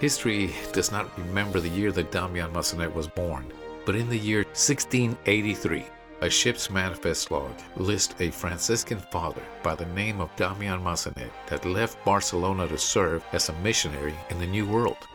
History 0.00 0.50
does 0.72 0.90
not 0.90 1.16
remember 1.16 1.60
the 1.60 1.68
year 1.68 1.92
that 1.92 2.10
Damian 2.10 2.52
Massanet 2.52 2.92
was 2.92 3.06
born, 3.06 3.46
but 3.86 3.94
in 3.94 4.08
the 4.08 4.18
year 4.18 4.38
1683, 4.38 5.86
a 6.22 6.28
ship's 6.28 6.68
manifest 6.68 7.30
log 7.30 7.52
lists 7.76 8.20
a 8.20 8.32
Franciscan 8.32 8.98
father 8.98 9.42
by 9.62 9.76
the 9.76 9.86
name 9.94 10.20
of 10.20 10.34
Damian 10.34 10.80
Massanet 10.82 11.30
that 11.46 11.64
left 11.64 12.04
Barcelona 12.04 12.66
to 12.66 12.76
serve 12.76 13.24
as 13.32 13.50
a 13.50 13.60
missionary 13.60 14.16
in 14.30 14.40
the 14.40 14.48
New 14.48 14.66
World. 14.66 15.06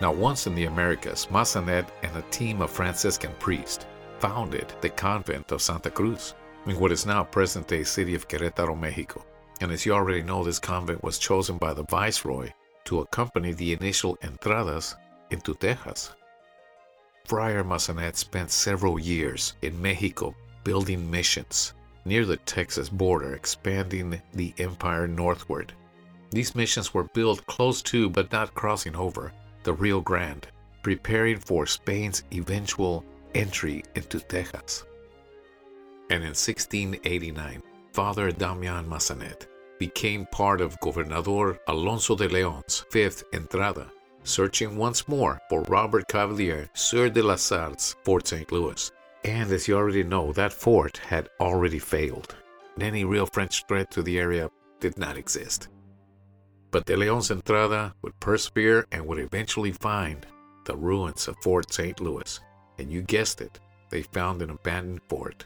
Now, 0.00 0.12
once 0.12 0.48
in 0.48 0.56
the 0.56 0.64
Americas, 0.64 1.28
Massanet 1.30 1.86
and 2.02 2.16
a 2.16 2.22
team 2.32 2.60
of 2.60 2.72
Franciscan 2.72 3.30
priests 3.38 3.86
founded 4.24 4.72
the 4.80 4.88
convent 4.88 5.52
of 5.52 5.60
Santa 5.60 5.90
Cruz 5.90 6.32
in 6.64 6.80
what 6.80 6.90
is 6.90 7.04
now 7.04 7.22
present 7.22 7.68
day 7.68 7.84
city 7.84 8.14
of 8.14 8.26
Querétaro, 8.26 8.74
Mexico. 8.74 9.22
And 9.60 9.70
as 9.70 9.84
you 9.84 9.92
already 9.92 10.22
know, 10.22 10.42
this 10.42 10.58
convent 10.58 11.02
was 11.02 11.18
chosen 11.18 11.58
by 11.58 11.74
the 11.74 11.82
viceroy 11.82 12.48
to 12.86 13.00
accompany 13.00 13.52
the 13.52 13.74
initial 13.74 14.16
entradas 14.22 14.94
into 15.30 15.52
Texas. 15.52 16.14
Friar 17.26 17.62
Massanet 17.62 18.16
spent 18.16 18.50
several 18.50 18.98
years 18.98 19.56
in 19.60 19.82
Mexico 19.82 20.34
building 20.64 21.10
missions 21.10 21.74
near 22.06 22.24
the 22.24 22.38
Texas 22.38 22.88
border, 22.88 23.34
expanding 23.34 24.22
the 24.32 24.54
empire 24.56 25.06
northward. 25.06 25.74
These 26.30 26.54
missions 26.54 26.94
were 26.94 27.10
built 27.12 27.44
close 27.44 27.82
to, 27.82 28.08
but 28.08 28.32
not 28.32 28.54
crossing 28.54 28.96
over, 28.96 29.34
the 29.64 29.74
Rio 29.74 30.00
Grande, 30.00 30.46
preparing 30.82 31.38
for 31.38 31.66
Spain's 31.66 32.22
eventual 32.32 33.04
entry 33.34 33.82
into 33.94 34.20
Texas. 34.20 34.84
And 36.10 36.22
in 36.22 36.34
1689, 36.34 37.62
Father 37.92 38.30
Damian 38.30 38.86
Massanet 38.86 39.46
became 39.78 40.26
part 40.26 40.60
of 40.60 40.78
Gobernador 40.80 41.58
Alonso 41.68 42.16
de 42.16 42.28
Leon's 42.28 42.84
fifth 42.90 43.24
entrada, 43.32 43.90
searching 44.22 44.76
once 44.76 45.08
more 45.08 45.40
for 45.48 45.62
Robert 45.62 46.08
Cavelier, 46.08 46.68
Sieur 46.74 47.08
de 47.08 47.22
la 47.22 47.36
Salle's 47.36 47.96
Fort 48.04 48.26
St. 48.26 48.50
Louis. 48.52 48.90
And 49.24 49.50
as 49.50 49.66
you 49.66 49.76
already 49.76 50.04
know, 50.04 50.32
that 50.32 50.52
fort 50.52 50.98
had 50.98 51.28
already 51.40 51.78
failed. 51.78 52.34
And 52.74 52.82
any 52.82 53.04
real 53.04 53.26
French 53.26 53.64
threat 53.66 53.90
to 53.92 54.02
the 54.02 54.18
area 54.18 54.50
did 54.80 54.98
not 54.98 55.16
exist. 55.16 55.68
But 56.70 56.86
de 56.86 56.96
Leon's 56.96 57.30
entrada 57.30 57.94
would 58.02 58.18
persevere 58.20 58.86
and 58.92 59.06
would 59.06 59.18
eventually 59.18 59.72
find 59.72 60.26
the 60.64 60.76
ruins 60.76 61.28
of 61.28 61.36
Fort 61.42 61.72
St. 61.72 62.00
Louis. 62.00 62.40
And 62.78 62.90
you 62.90 63.02
guessed 63.02 63.40
it, 63.40 63.60
they 63.90 64.02
found 64.02 64.42
an 64.42 64.50
abandoned 64.50 65.00
fort. 65.08 65.44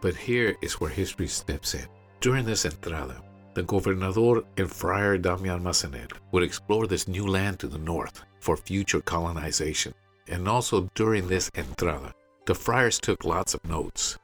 But 0.00 0.16
here 0.16 0.56
is 0.62 0.80
where 0.80 0.90
history 0.90 1.28
steps 1.28 1.74
in. 1.74 1.86
During 2.20 2.44
this 2.44 2.64
entrada, 2.64 3.22
the 3.54 3.62
gobernador 3.62 4.44
and 4.56 4.70
Friar 4.70 5.18
Damian 5.18 5.62
Massanet 5.62 6.12
would 6.30 6.42
explore 6.42 6.86
this 6.86 7.06
new 7.06 7.26
land 7.26 7.58
to 7.60 7.68
the 7.68 7.78
north 7.78 8.22
for 8.40 8.56
future 8.56 9.00
colonization. 9.00 9.94
And 10.28 10.48
also 10.48 10.90
during 10.94 11.28
this 11.28 11.50
entrada, 11.54 12.12
the 12.46 12.54
friars 12.54 12.98
took 12.98 13.24
lots 13.24 13.54
of 13.54 13.64
notes. 13.64 14.18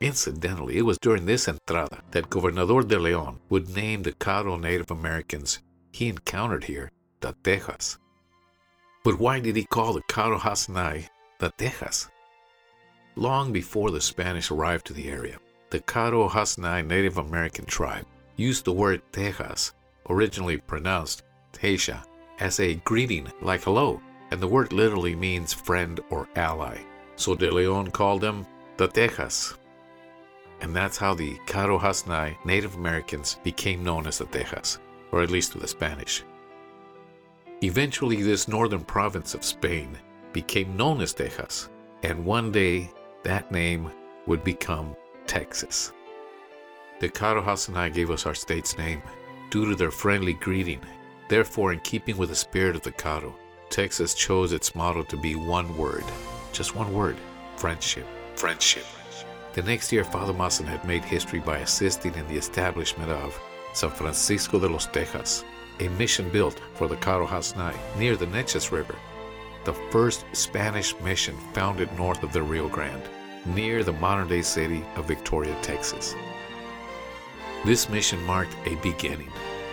Incidentally, 0.00 0.76
it 0.76 0.82
was 0.82 0.98
during 0.98 1.24
this 1.24 1.48
entrada 1.48 2.02
that 2.10 2.28
Gobernador 2.28 2.82
de 2.82 2.98
Leon 2.98 3.40
would 3.48 3.74
name 3.74 4.02
the 4.02 4.12
Caddo 4.12 4.60
Native 4.60 4.90
Americans 4.90 5.60
he 5.92 6.08
encountered 6.08 6.64
here 6.64 6.90
the 7.20 7.32
Tejas. 7.42 7.98
But 9.04 9.18
why 9.18 9.40
did 9.40 9.56
he 9.56 9.64
call 9.64 9.92
the 9.92 10.02
Caddo 10.02 10.38
Hasinai 10.38 11.08
the 11.38 11.50
Tejas? 11.52 12.08
Long 13.16 13.52
before 13.52 13.90
the 13.90 14.00
Spanish 14.00 14.50
arrived 14.50 14.86
to 14.86 14.92
the 14.92 15.08
area, 15.08 15.38
the 15.70 15.80
Caddo 15.80 16.30
Hasinai 16.30 16.86
Native 16.86 17.18
American 17.18 17.64
tribe 17.64 18.06
used 18.36 18.64
the 18.64 18.72
word 18.72 19.02
Tejas, 19.12 19.72
originally 20.08 20.58
pronounced 20.58 21.22
Teja, 21.52 22.04
as 22.40 22.60
a 22.60 22.74
greeting 22.76 23.30
like 23.40 23.62
hello, 23.62 24.00
and 24.30 24.40
the 24.40 24.48
word 24.48 24.72
literally 24.72 25.14
means 25.14 25.52
friend 25.52 26.00
or 26.10 26.28
ally. 26.36 26.78
So 27.16 27.34
De 27.34 27.50
Leon 27.50 27.90
called 27.90 28.20
them 28.20 28.46
the 28.76 28.88
Tejas. 28.88 29.56
And 30.60 30.74
that's 30.74 30.96
how 30.96 31.14
the 31.14 31.34
Caddo 31.46 31.80
Hasinai 31.80 32.36
Native 32.44 32.74
Americans 32.74 33.38
became 33.42 33.84
known 33.84 34.06
as 34.06 34.18
the 34.18 34.26
Tejas, 34.26 34.78
or 35.12 35.22
at 35.22 35.30
least 35.30 35.52
to 35.52 35.58
the 35.58 35.68
Spanish. 35.68 36.24
Eventually, 37.62 38.22
this 38.22 38.48
northern 38.48 38.84
province 38.84 39.34
of 39.34 39.44
Spain 39.44 39.96
became 40.34 40.76
known 40.76 41.00
as 41.00 41.14
Texas, 41.14 41.70
and 42.02 42.26
one 42.26 42.52
day 42.52 42.90
that 43.22 43.50
name 43.50 43.90
would 44.26 44.44
become 44.44 44.94
Texas. 45.26 45.92
The 47.00 47.08
Caddo 47.08 47.42
Hasinai 47.42 47.94
gave 47.94 48.10
us 48.10 48.26
our 48.26 48.34
state's 48.34 48.76
name 48.76 49.02
due 49.50 49.64
to 49.70 49.74
their 49.74 49.90
friendly 49.90 50.34
greeting. 50.34 50.80
Therefore, 51.28 51.72
in 51.72 51.80
keeping 51.80 52.18
with 52.18 52.28
the 52.28 52.34
spirit 52.34 52.76
of 52.76 52.82
the 52.82 52.92
Caddo, 52.92 53.32
Texas 53.70 54.12
chose 54.12 54.52
its 54.52 54.74
motto 54.74 55.02
to 55.04 55.16
be 55.16 55.34
one 55.36 55.74
word, 55.78 56.04
just 56.52 56.76
one 56.76 56.92
word 56.92 57.16
friendship. 57.56 58.06
Friendship. 58.34 58.84
The 59.54 59.62
next 59.62 59.92
year, 59.92 60.04
Father 60.04 60.34
Massanet 60.34 60.84
made 60.84 61.04
history 61.04 61.38
by 61.38 61.58
assisting 61.58 62.14
in 62.14 62.26
the 62.26 62.36
establishment 62.36 63.10
of 63.10 63.40
San 63.72 63.90
Francisco 63.90 64.58
de 64.58 64.68
los 64.68 64.88
Tejas, 64.88 65.44
a 65.80 65.88
mission 65.90 66.28
built 66.30 66.60
for 66.74 66.88
the 66.88 66.96
Caddo 66.96 67.26
Hasinai 67.26 67.74
near 67.96 68.16
the 68.16 68.26
Neches 68.26 68.70
River, 68.70 68.96
the 69.64 69.74
first 69.90 70.24
Spanish 70.32 70.98
mission 71.00 71.36
founded 71.52 71.90
north 71.96 72.22
of 72.22 72.32
the 72.32 72.42
Rio 72.42 72.68
Grande, 72.68 73.08
near 73.46 73.82
the 73.82 73.92
modern 73.92 74.28
day 74.28 74.42
city 74.42 74.84
of 74.96 75.06
Victoria, 75.06 75.56
Texas. 75.62 76.14
This 77.64 77.88
mission 77.88 78.22
marked 78.24 78.54
a 78.66 78.74
beginning 78.76 79.32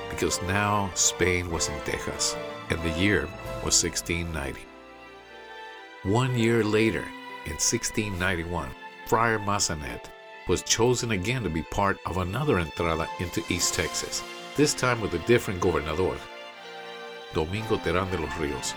because 0.09 0.41
now 0.43 0.89
Spain 0.93 1.51
was 1.51 1.67
in 1.67 1.79
Texas 1.81 2.35
and 2.69 2.81
the 2.81 2.99
year 2.99 3.23
was 3.63 3.83
1690. 3.83 4.61
One 6.03 6.37
year 6.37 6.63
later, 6.63 7.03
in 7.45 7.57
1691, 7.57 8.69
Friar 9.07 9.39
Massanet 9.39 10.05
was 10.47 10.63
chosen 10.63 11.11
again 11.11 11.43
to 11.43 11.49
be 11.49 11.63
part 11.63 11.97
of 12.05 12.17
another 12.17 12.59
entrada 12.59 13.07
into 13.19 13.43
East 13.49 13.73
Texas, 13.73 14.23
this 14.55 14.73
time 14.73 15.01
with 15.01 15.13
a 15.13 15.27
different 15.27 15.59
gobernador, 15.59 16.15
Domingo 17.33 17.77
Terán 17.77 18.09
de 18.09 18.17
los 18.17 18.37
Rios. 18.37 18.73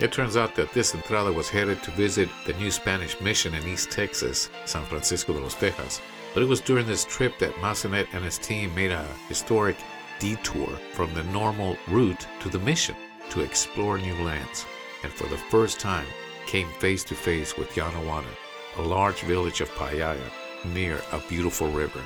It 0.00 0.12
turns 0.12 0.36
out 0.36 0.54
that 0.54 0.72
this 0.72 0.94
entrada 0.94 1.30
was 1.30 1.50
headed 1.50 1.82
to 1.82 1.90
visit 1.90 2.30
the 2.46 2.54
new 2.54 2.70
Spanish 2.70 3.20
mission 3.20 3.54
in 3.54 3.68
East 3.68 3.90
Texas, 3.90 4.48
San 4.64 4.84
Francisco 4.86 5.34
de 5.34 5.40
los 5.40 5.54
Tejas, 5.54 6.00
But 6.32 6.42
it 6.42 6.48
was 6.48 6.60
during 6.60 6.86
this 6.86 7.04
trip 7.04 7.38
that 7.38 7.54
Massanet 7.56 8.06
and 8.12 8.24
his 8.24 8.38
team 8.38 8.74
made 8.74 8.92
a 8.92 9.04
historic 9.28 9.76
detour 10.20 10.68
from 10.92 11.12
the 11.12 11.24
normal 11.24 11.76
route 11.88 12.26
to 12.40 12.48
the 12.48 12.60
mission 12.60 12.94
to 13.30 13.40
explore 13.40 13.98
new 13.98 14.14
lands, 14.24 14.64
and 15.02 15.12
for 15.12 15.26
the 15.28 15.36
first 15.36 15.80
time 15.80 16.06
came 16.46 16.68
face 16.78 17.04
to 17.04 17.14
face 17.14 17.56
with 17.56 17.70
Yanaguana, 17.70 18.34
a 18.76 18.82
large 18.82 19.20
village 19.20 19.60
of 19.60 19.70
Payaya 19.70 20.30
near 20.64 21.00
a 21.12 21.18
beautiful 21.28 21.70
river. 21.70 22.00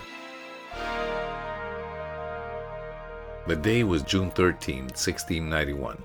The 3.46 3.56
day 3.56 3.84
was 3.84 4.02
June 4.02 4.30
13, 4.30 4.84
1691, 4.84 6.02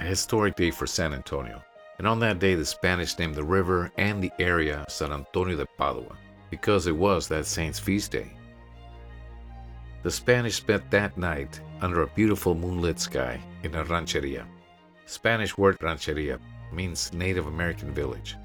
a 0.00 0.04
historic 0.04 0.56
day 0.56 0.70
for 0.70 0.86
San 0.86 1.12
Antonio. 1.12 1.62
And 1.98 2.06
on 2.06 2.18
that 2.20 2.38
day, 2.38 2.54
the 2.54 2.64
Spanish 2.64 3.18
named 3.18 3.34
the 3.34 3.44
river 3.44 3.92
and 3.98 4.22
the 4.22 4.32
area 4.38 4.86
San 4.88 5.12
Antonio 5.12 5.56
de 5.56 5.66
Padua 5.76 6.16
because 6.48 6.86
it 6.86 6.96
was 6.96 7.28
that 7.28 7.46
saint's 7.46 7.78
feast 7.78 8.10
day. 8.10 8.32
The 10.02 10.10
Spanish 10.10 10.56
spent 10.56 10.90
that 10.90 11.18
night 11.18 11.60
under 11.82 12.02
a 12.02 12.06
beautiful 12.08 12.54
moonlit 12.54 12.98
sky 12.98 13.38
in 13.62 13.74
a 13.74 13.84
rancheria. 13.84 14.46
Spanish 15.04 15.58
word 15.58 15.76
rancheria 15.82 16.40
means 16.72 17.12
Native 17.12 17.46
American 17.46 17.92
village, 17.92 18.36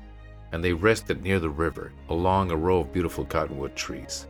and 0.51 0.62
they 0.62 0.74
rested 0.74 1.24
near 1.24 1.39
the 1.39 1.50
river 1.50 1.93
along 2.09 2.51
a 2.51 2.55
row 2.55 2.81
of 2.81 2.91
beautiful 2.91 3.24
cottonwood 3.24 3.75
trees. 3.77 4.27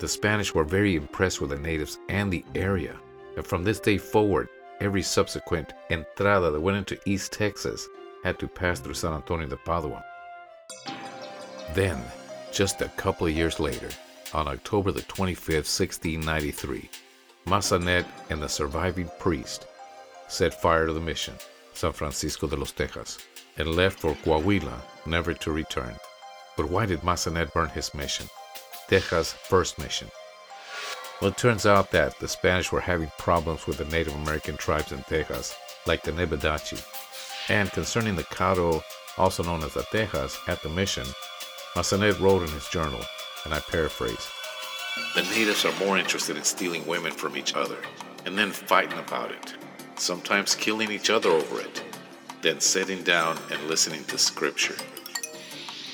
The 0.00 0.08
Spanish 0.08 0.52
were 0.52 0.64
very 0.64 0.96
impressed 0.96 1.40
with 1.40 1.50
the 1.50 1.58
natives 1.58 1.98
and 2.08 2.32
the 2.32 2.44
area, 2.56 2.96
and 3.36 3.46
from 3.46 3.62
this 3.62 3.78
day 3.78 3.98
forward, 3.98 4.48
every 4.80 5.02
subsequent 5.02 5.72
entrada 5.90 6.50
that 6.50 6.60
went 6.60 6.76
into 6.76 6.98
East 7.04 7.32
Texas 7.32 7.86
had 8.24 8.38
to 8.38 8.48
pass 8.48 8.80
through 8.80 8.94
San 8.94 9.12
Antonio 9.12 9.46
de 9.46 9.56
Padua. 9.56 10.04
Then, 11.74 12.02
just 12.52 12.80
a 12.80 12.88
couple 12.90 13.26
of 13.26 13.36
years 13.36 13.60
later, 13.60 13.88
on 14.34 14.48
October 14.48 14.92
the 14.92 15.02
25th, 15.02 15.68
1693, 15.68 16.90
Massanet 17.46 18.04
and 18.30 18.42
the 18.42 18.48
surviving 18.48 19.10
priest 19.18 19.66
set 20.28 20.60
fire 20.60 20.86
to 20.86 20.92
the 20.92 21.00
mission, 21.00 21.34
San 21.74 21.92
Francisco 21.92 22.46
de 22.46 22.56
los 22.56 22.72
Tejas, 22.72 23.18
and 23.56 23.74
left 23.74 24.00
for 24.00 24.14
Coahuila, 24.14 24.80
never 25.06 25.32
to 25.34 25.52
return. 25.52 25.94
But 26.56 26.68
why 26.68 26.86
did 26.86 27.00
Massanet 27.00 27.52
burn 27.52 27.68
his 27.70 27.94
mission? 27.94 28.26
Tejas' 28.88 29.32
first 29.32 29.78
mission. 29.78 30.08
Well, 31.20 31.30
it 31.30 31.36
turns 31.36 31.66
out 31.66 31.90
that 31.90 32.16
the 32.20 32.28
Spanish 32.28 32.70
were 32.70 32.80
having 32.80 33.10
problems 33.18 33.66
with 33.66 33.78
the 33.78 33.84
Native 33.86 34.14
American 34.14 34.56
tribes 34.56 34.92
in 34.92 34.98
Tejas, 35.00 35.52
like 35.84 36.04
the 36.04 36.12
Nabedache. 36.12 36.80
And 37.48 37.72
concerning 37.72 38.14
the 38.14 38.22
Caddo, 38.22 38.82
also 39.16 39.42
known 39.42 39.64
as 39.64 39.74
the 39.74 39.82
Tejas, 39.82 40.36
at 40.48 40.62
the 40.62 40.68
mission, 40.68 41.06
Massanet 41.74 42.20
wrote 42.20 42.42
in 42.42 42.50
his 42.50 42.68
journal 42.68 43.00
and 43.44 43.52
I 43.52 43.58
paraphrase. 43.58 44.28
The 45.16 45.22
natives 45.22 45.64
are 45.64 45.84
more 45.84 45.98
interested 45.98 46.36
in 46.36 46.44
stealing 46.44 46.86
women 46.86 47.10
from 47.10 47.36
each 47.36 47.54
other 47.54 47.78
and 48.24 48.38
then 48.38 48.52
fighting 48.52 48.98
about 48.98 49.32
it, 49.32 49.54
sometimes 49.96 50.54
killing 50.54 50.92
each 50.92 51.10
other 51.10 51.30
over 51.30 51.60
it, 51.60 51.82
than 52.42 52.60
sitting 52.60 53.02
down 53.02 53.38
and 53.50 53.60
listening 53.64 54.04
to 54.04 54.18
scripture. 54.18 54.76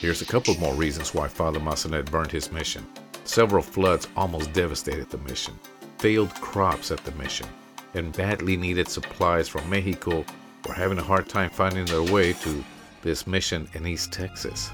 Here's 0.00 0.20
a 0.20 0.26
couple 0.26 0.54
more 0.56 0.74
reasons 0.74 1.14
why 1.14 1.28
Father 1.28 1.60
Massanet 1.60 2.10
burned 2.10 2.32
his 2.32 2.52
mission. 2.52 2.86
Several 3.26 3.62
floods 3.62 4.06
almost 4.16 4.52
devastated 4.52 5.08
the 5.08 5.18
mission, 5.18 5.58
failed 5.98 6.34
crops 6.34 6.90
at 6.90 7.02
the 7.04 7.12
mission, 7.12 7.46
and 7.94 8.12
badly 8.12 8.54
needed 8.54 8.86
supplies 8.86 9.48
from 9.48 9.68
Mexico 9.70 10.26
were 10.66 10.74
having 10.74 10.98
a 10.98 11.02
hard 11.02 11.26
time 11.26 11.48
finding 11.48 11.86
their 11.86 12.02
way 12.02 12.34
to 12.34 12.62
this 13.02 13.26
mission 13.26 13.66
in 13.72 13.86
East 13.86 14.12
Texas. 14.12 14.70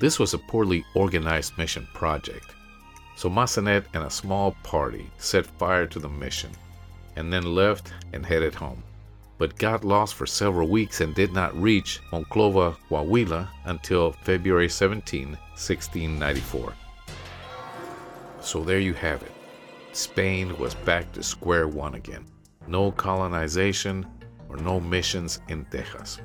This 0.00 0.18
was 0.18 0.32
a 0.32 0.38
poorly 0.38 0.84
organized 0.94 1.58
mission 1.58 1.86
project, 1.92 2.54
so 3.16 3.28
Massanet 3.28 3.84
and 3.92 4.04
a 4.04 4.10
small 4.10 4.56
party 4.62 5.10
set 5.18 5.46
fire 5.46 5.86
to 5.86 5.98
the 5.98 6.08
mission 6.08 6.50
and 7.16 7.30
then 7.30 7.54
left 7.54 7.92
and 8.14 8.24
headed 8.24 8.54
home, 8.54 8.82
but 9.36 9.58
got 9.58 9.84
lost 9.84 10.14
for 10.14 10.26
several 10.26 10.68
weeks 10.68 11.02
and 11.02 11.14
did 11.14 11.34
not 11.34 11.54
reach 11.60 12.00
Monclova, 12.12 12.76
Coahuila 12.90 13.46
until 13.66 14.12
February 14.12 14.70
17, 14.70 15.28
1694. 15.28 16.72
So 18.46 18.62
there 18.62 18.78
you 18.78 18.94
have 18.94 19.24
it. 19.24 19.32
Spain 19.90 20.56
was 20.56 20.76
back 20.76 21.10
to 21.12 21.22
square 21.24 21.66
one 21.66 21.96
again. 21.96 22.24
No 22.68 22.92
colonization 22.92 24.06
or 24.48 24.56
no 24.56 24.78
missions 24.78 25.40
in 25.48 25.64
Texas. 25.64 26.20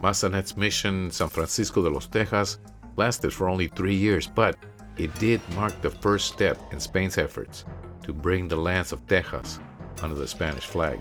Massanet's 0.00 0.56
mission, 0.56 1.10
San 1.10 1.28
Francisco 1.28 1.82
de 1.82 1.90
los 1.90 2.06
Tejas, 2.06 2.58
lasted 2.94 3.32
for 3.32 3.48
only 3.48 3.66
three 3.66 3.96
years, 3.96 4.28
but 4.28 4.56
it 4.96 5.12
did 5.18 5.40
mark 5.56 5.72
the 5.82 5.90
first 5.90 6.32
step 6.32 6.56
in 6.72 6.78
Spain's 6.78 7.18
efforts 7.18 7.64
to 8.04 8.12
bring 8.12 8.46
the 8.46 8.54
lands 8.54 8.92
of 8.92 9.04
Texas 9.08 9.58
under 10.00 10.14
the 10.14 10.28
Spanish 10.28 10.66
flag. 10.66 11.00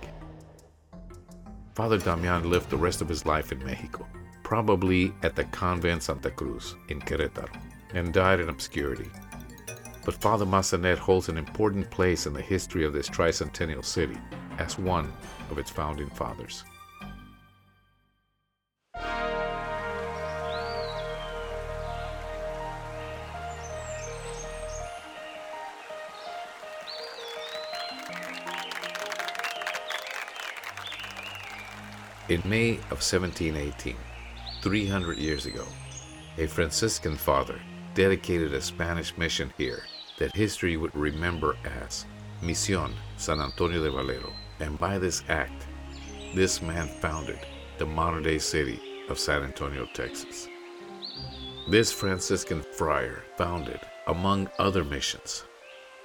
Father 1.75 1.99
Damian 1.99 2.49
lived 2.49 2.71
the 2.71 2.77
rest 2.77 3.03
of 3.03 3.09
his 3.09 3.27
life 3.27 3.51
in 3.51 3.63
Mexico, 3.63 4.07
probably 4.41 5.13
at 5.21 5.35
the 5.35 5.43
convent 5.43 6.01
Santa 6.01 6.31
Cruz 6.31 6.75
in 6.89 7.01
Querétaro, 7.01 7.55
and 7.93 8.11
died 8.11 8.39
in 8.39 8.49
obscurity. 8.49 9.11
But 10.07 10.15
Father 10.15 10.45
Massanet 10.45 10.97
holds 10.97 11.27
an 11.27 11.37
important 11.37 11.91
place 11.91 12.27
in 12.27 12.33
the 12.33 12.41
history 12.41 12.85
of 12.85 12.93
this 12.93 13.09
tricentennial 13.09 13.83
city 13.83 14.17
as 14.57 14.79
one 14.79 15.11
of 15.51 15.57
its 15.57 15.69
founding 15.69 16.09
fathers. 16.11 16.63
In 32.29 32.41
May 32.45 32.75
of 32.91 33.03
1718, 33.03 33.97
300 34.61 35.17
years 35.17 35.45
ago, 35.45 35.65
a 36.37 36.47
Franciscan 36.47 37.17
father 37.17 37.59
dedicated 37.93 38.53
a 38.53 38.61
Spanish 38.61 39.17
mission 39.17 39.51
here 39.57 39.83
that 40.17 40.35
history 40.35 40.77
would 40.77 40.95
remember 40.95 41.55
as 41.83 42.05
Misión 42.41 42.91
San 43.17 43.39
Antonio 43.39 43.83
de 43.83 43.91
Valero. 43.91 44.33
And 44.59 44.77
by 44.77 44.97
this 44.97 45.23
act, 45.29 45.67
this 46.33 46.61
man 46.61 46.87
founded 46.87 47.39
the 47.77 47.85
modern 47.85 48.23
day 48.23 48.39
city 48.39 48.79
of 49.09 49.19
San 49.19 49.43
Antonio, 49.43 49.87
Texas. 49.93 50.47
This 51.69 51.91
Franciscan 51.91 52.63
friar 52.63 53.23
founded, 53.37 53.79
among 54.07 54.49
other 54.57 54.83
missions, 54.83 55.43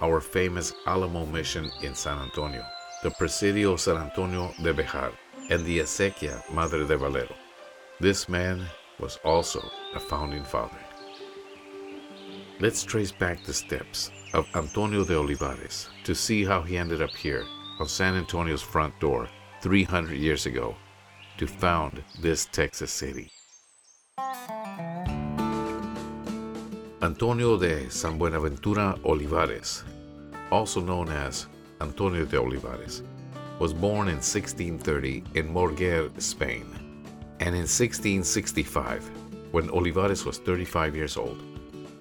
our 0.01 0.21
famous 0.21 0.73
Alamo 0.87 1.25
mission 1.27 1.71
in 1.83 1.95
San 1.95 2.19
Antonio, 2.19 2.65
the 3.03 3.11
Presidio 3.13 3.77
San 3.77 3.97
Antonio 3.97 4.53
de 4.63 4.75
Bejar, 4.75 5.13
and 5.51 5.65
the 5.65 5.79
Acequia 5.81 6.43
Madre 6.53 6.87
de 6.87 6.97
Valero. 6.97 7.35
This 8.01 8.29
man 8.29 8.67
was 8.99 9.19
also 9.25 9.63
a 9.95 10.01
founding 10.01 10.45
father. 10.45 10.82
Let's 12.63 12.85
trace 12.85 13.11
back 13.11 13.43
the 13.43 13.53
steps 13.53 14.13
of 14.35 14.47
Antonio 14.55 15.05
de 15.05 15.17
Olivares 15.17 15.89
to 16.05 16.15
see 16.15 16.45
how 16.45 16.63
he 16.63 16.77
ended 16.77 17.03
up 17.03 17.11
here 17.11 17.45
on 17.81 17.89
San 17.89 18.15
Antonio's 18.15 18.63
front 18.63 18.95
door 19.01 19.29
300 19.63 20.17
years 20.17 20.47
ago 20.47 20.77
to 21.39 21.49
found 21.49 22.05
this 22.21 22.47
Texas 22.47 22.93
city. 22.93 23.33
Antonio 27.03 27.59
de 27.59 27.91
San 27.91 28.17
Buenaventura 28.17 28.97
Olivares, 29.05 29.83
also 30.53 30.81
known 30.81 31.09
as 31.09 31.49
Antonio 31.81 32.25
de 32.25 32.37
Olivares, 32.37 33.03
was 33.59 33.75
born 33.75 34.07
in 34.07 34.23
1630 34.23 35.25
in 35.35 35.53
Moguer, 35.53 36.09
Spain. 36.23 36.67
And 37.41 37.57
in 37.57 37.67
1665, 37.67 39.11
when 39.51 39.69
Olivares 39.71 40.25
was 40.25 40.39
35 40.39 40.95
years 40.95 41.17
old, 41.17 41.52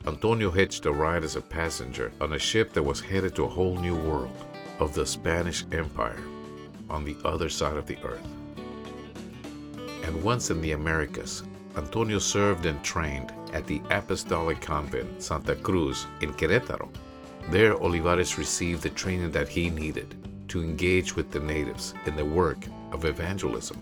Antonio 0.08 0.50
hitched 0.50 0.88
a 0.88 0.92
ride 0.92 1.24
as 1.24 1.36
a 1.36 1.42
passenger 1.42 2.12
on 2.20 2.34
a 2.34 2.40
ship 2.40 2.74
that 2.74 2.82
was 2.82 3.00
headed 3.00 3.36
to 3.36 3.44
a 3.44 3.48
whole 3.50 3.78
new 3.78 3.96
world 3.96 4.36
of 4.80 4.96
the 4.96 5.06
Spanish 5.06 5.64
Empire 5.72 6.20
on 6.90 7.06
the 7.06 7.16
other 7.24 7.50
side 7.50 7.78
of 7.78 7.86
the 7.86 7.98
earth. 8.04 8.26
And 10.04 10.24
once 10.24 10.50
in 10.50 10.60
the 10.60 10.72
Americas, 10.72 11.44
Antonio 11.78 12.18
served 12.18 12.66
and 12.66 12.84
trained 12.84 13.32
at 13.54 13.68
the 13.68 13.80
Apostolic 13.92 14.60
Convent 14.60 15.22
Santa 15.22 15.56
Cruz 15.56 16.08
in 16.22 16.34
Querétaro. 16.34 16.90
There, 17.50 17.76
Olivares 17.76 18.40
received 18.40 18.82
the 18.82 18.90
training 18.90 19.32
that 19.32 19.48
he 19.48 19.70
needed 19.70 20.16
to 20.48 20.64
engage 20.64 21.16
with 21.16 21.30
the 21.30 21.40
natives 21.40 21.94
in 22.08 22.16
the 22.16 22.26
work 22.26 22.66
of 22.92 23.06
evangelism. 23.06 23.78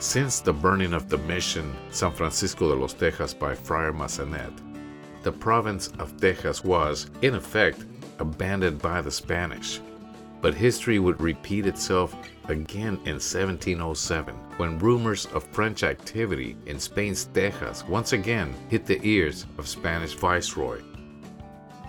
Since 0.00 0.40
the 0.40 0.54
burning 0.54 0.94
of 0.94 1.10
the 1.10 1.18
mission 1.18 1.76
San 1.90 2.12
Francisco 2.12 2.70
de 2.70 2.74
los 2.74 2.94
Tejas 2.94 3.38
by 3.38 3.54
Friar 3.54 3.92
Massanet, 3.92 4.50
the 5.22 5.30
province 5.30 5.88
of 5.98 6.18
Texas 6.18 6.64
was, 6.64 7.10
in 7.20 7.34
effect, 7.34 7.84
abandoned 8.18 8.80
by 8.80 9.02
the 9.02 9.10
Spanish. 9.10 9.78
But 10.40 10.54
history 10.54 10.98
would 10.98 11.20
repeat 11.20 11.66
itself 11.66 12.16
again 12.48 12.94
in 13.04 13.20
1707 13.20 14.34
when 14.56 14.78
rumors 14.78 15.26
of 15.34 15.44
French 15.44 15.82
activity 15.82 16.56
in 16.64 16.80
Spain's 16.80 17.26
Texas 17.26 17.84
once 17.86 18.14
again 18.14 18.54
hit 18.70 18.86
the 18.86 19.06
ears 19.06 19.44
of 19.58 19.68
Spanish 19.68 20.14
Viceroy. 20.14 20.80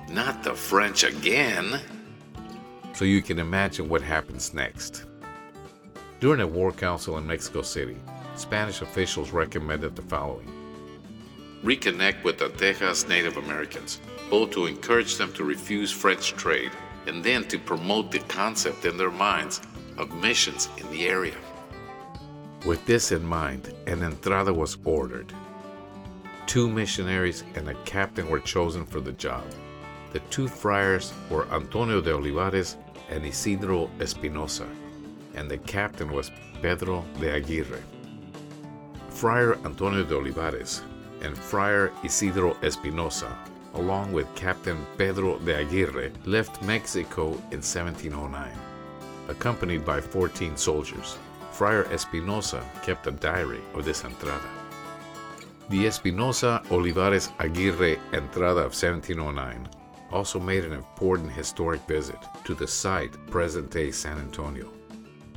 Not 0.09 0.43
the 0.43 0.53
French 0.53 1.05
again! 1.05 1.79
So 2.93 3.05
you 3.05 3.21
can 3.21 3.39
imagine 3.39 3.87
what 3.87 4.01
happens 4.01 4.53
next. 4.53 5.05
During 6.21 6.41
a 6.41 6.45
war 6.45 6.71
council 6.71 7.17
in 7.17 7.25
Mexico 7.25 7.63
City, 7.63 7.97
Spanish 8.35 8.83
officials 8.83 9.31
recommended 9.31 9.95
the 9.95 10.03
following 10.03 10.47
Reconnect 11.63 12.23
with 12.23 12.37
the 12.37 12.49
Texas 12.49 13.07
Native 13.07 13.37
Americans, 13.37 13.99
both 14.29 14.51
to 14.51 14.67
encourage 14.67 15.15
them 15.15 15.33
to 15.33 15.43
refuse 15.43 15.89
French 15.89 16.33
trade 16.33 16.69
and 17.07 17.23
then 17.23 17.43
to 17.45 17.57
promote 17.57 18.11
the 18.11 18.19
concept 18.19 18.85
in 18.85 18.97
their 18.97 19.09
minds 19.09 19.61
of 19.97 20.13
missions 20.13 20.69
in 20.77 20.87
the 20.91 21.07
area. 21.07 21.33
With 22.67 22.85
this 22.85 23.11
in 23.11 23.25
mind, 23.25 23.73
an 23.87 24.03
entrada 24.03 24.53
was 24.53 24.77
ordered. 24.85 25.33
Two 26.45 26.69
missionaries 26.69 27.43
and 27.55 27.67
a 27.67 27.83
captain 27.85 28.29
were 28.29 28.41
chosen 28.41 28.85
for 28.85 28.99
the 28.99 29.13
job. 29.13 29.43
The 30.13 30.19
two 30.29 30.47
friars 30.47 31.13
were 31.31 31.51
Antonio 31.51 31.99
de 31.99 32.13
Olivares 32.13 32.77
and 33.09 33.25
Isidro 33.25 33.89
Espinosa, 33.99 34.67
and 35.35 35.49
the 35.49 35.57
captain 35.59 36.11
was 36.11 36.31
Pedro 36.61 37.05
de 37.19 37.35
Aguirre. 37.35 37.81
Friar 39.09 39.57
Antonio 39.65 40.03
de 40.03 40.15
Olivares 40.15 40.81
and 41.21 41.37
Friar 41.37 41.91
Isidro 42.03 42.57
Espinosa, 42.63 43.37
along 43.75 44.11
with 44.11 44.33
Captain 44.35 44.85
Pedro 44.97 45.37
de 45.39 45.59
Aguirre, 45.59 46.11
left 46.25 46.61
Mexico 46.63 47.27
in 47.51 47.61
1709, 47.61 48.51
accompanied 49.27 49.85
by 49.85 50.01
14 50.01 50.57
soldiers. 50.57 51.17
Friar 51.51 51.85
Espinosa 51.91 52.63
kept 52.81 53.07
a 53.07 53.11
diary 53.11 53.61
of 53.73 53.85
this 53.85 54.03
entrada. 54.03 54.49
The 55.69 55.87
Espinosa 55.87 56.61
Olivares 56.71 57.29
Aguirre 57.39 57.97
entrada 58.13 58.61
of 58.61 58.73
1709 58.73 59.69
also 60.11 60.39
made 60.39 60.65
an 60.65 60.73
important 60.73 61.31
historic 61.31 61.81
visit 61.87 62.17
to 62.43 62.53
the 62.53 62.67
site 62.67 63.13
present 63.27 63.71
day 63.71 63.91
San 63.91 64.17
Antonio. 64.17 64.69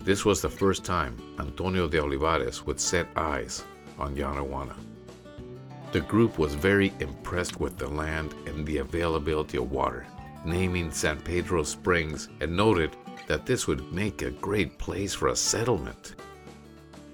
This 0.05 0.27
was 0.27 0.43
the 0.43 0.51
first 0.51 0.85
time 0.85 1.17
Antonio 1.39 1.89
de 1.89 1.99
Olivares 1.99 2.67
would 2.67 2.79
set 2.79 3.09
eyes 3.17 3.65
on 3.99 4.15
Yanaguana. 4.15 4.77
The 5.93 6.01
group 6.03 6.39
was 6.39 6.55
very 6.55 6.93
impressed 7.01 7.59
with 7.59 7.79
the 7.79 7.89
land 7.89 8.35
and 8.45 8.67
the 8.67 8.79
availability 8.79 9.57
of 9.57 9.73
water, 9.73 10.07
naming 10.45 10.91
San 10.91 11.19
Pedro 11.23 11.63
Springs 11.63 12.29
and 12.41 12.55
noted 12.55 12.95
that 13.29 13.47
this 13.47 13.67
would 13.67 13.95
make 13.95 14.21
a 14.21 14.31
great 14.31 14.77
place 14.77 15.15
for 15.15 15.29
a 15.29 15.37
settlement. 15.37 16.17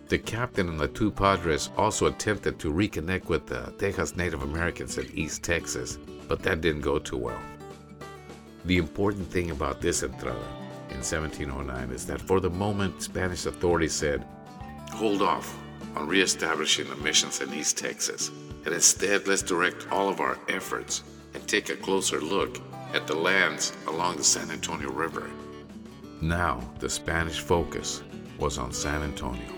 The 0.08 0.18
captain 0.18 0.68
and 0.68 0.80
the 0.80 0.88
two 0.88 1.12
padres 1.12 1.70
also 1.76 2.06
attempted 2.06 2.58
to 2.58 2.72
reconnect 2.72 3.26
with 3.26 3.46
the 3.46 3.72
Texas 3.78 4.16
Native 4.16 4.42
Americans 4.42 4.98
in 4.98 5.08
East 5.16 5.44
Texas, 5.44 5.96
but 6.26 6.42
that 6.42 6.60
didn't 6.60 6.80
go 6.80 6.98
too 6.98 7.18
well. 7.18 7.40
The 8.64 8.78
important 8.78 9.30
thing 9.30 9.52
about 9.52 9.80
this 9.80 10.02
entrada 10.02 10.44
in 11.00 11.04
1709 11.04 11.90
is 11.92 12.04
that 12.04 12.20
for 12.20 12.40
the 12.40 12.50
moment, 12.50 13.02
Spanish 13.02 13.46
authorities 13.46 13.94
said, 13.94 14.22
Hold 14.92 15.22
off 15.22 15.58
on 15.96 16.06
reestablishing 16.06 16.90
the 16.90 16.96
missions 16.96 17.40
in 17.40 17.54
East 17.54 17.78
Texas, 17.78 18.30
and 18.66 18.74
instead 18.74 19.26
let's 19.26 19.40
direct 19.40 19.90
all 19.90 20.10
of 20.10 20.20
our 20.20 20.38
efforts 20.50 21.02
and 21.32 21.48
take 21.48 21.70
a 21.70 21.76
closer 21.76 22.20
look 22.20 22.60
at 22.92 23.06
the 23.06 23.16
lands 23.16 23.72
along 23.86 24.16
the 24.16 24.24
San 24.24 24.50
Antonio 24.50 24.90
River. 24.90 25.30
Now 26.20 26.60
the 26.80 26.90
Spanish 26.90 27.40
focus 27.40 28.02
was 28.38 28.58
on 28.58 28.70
San 28.70 29.00
Antonio. 29.02 29.54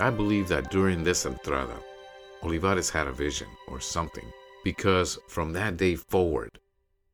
I 0.00 0.10
believe 0.10 0.48
that 0.48 0.72
during 0.72 1.04
this 1.04 1.24
entrada, 1.24 1.76
Olivares 2.42 2.90
had 2.90 3.06
a 3.06 3.12
vision 3.12 3.48
or 3.68 3.80
something, 3.80 4.24
because 4.64 5.18
from 5.28 5.52
that 5.52 5.76
day 5.76 5.94
forward, 5.94 6.58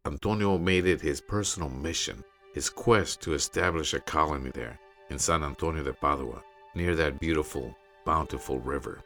Antonio 0.05 0.57
made 0.57 0.87
it 0.87 1.01
his 1.01 1.21
personal 1.21 1.69
mission, 1.69 2.23
his 2.55 2.71
quest 2.71 3.21
to 3.23 3.35
establish 3.35 3.93
a 3.93 4.01
colony 4.01 4.51
there 4.55 4.79
in 5.11 5.19
San 5.19 5.43
Antonio 5.43 5.83
de 5.83 5.93
Padua, 5.93 6.43
near 6.75 6.95
that 6.95 7.19
beautiful, 7.19 7.75
bountiful 8.05 8.61
river. 8.61 9.01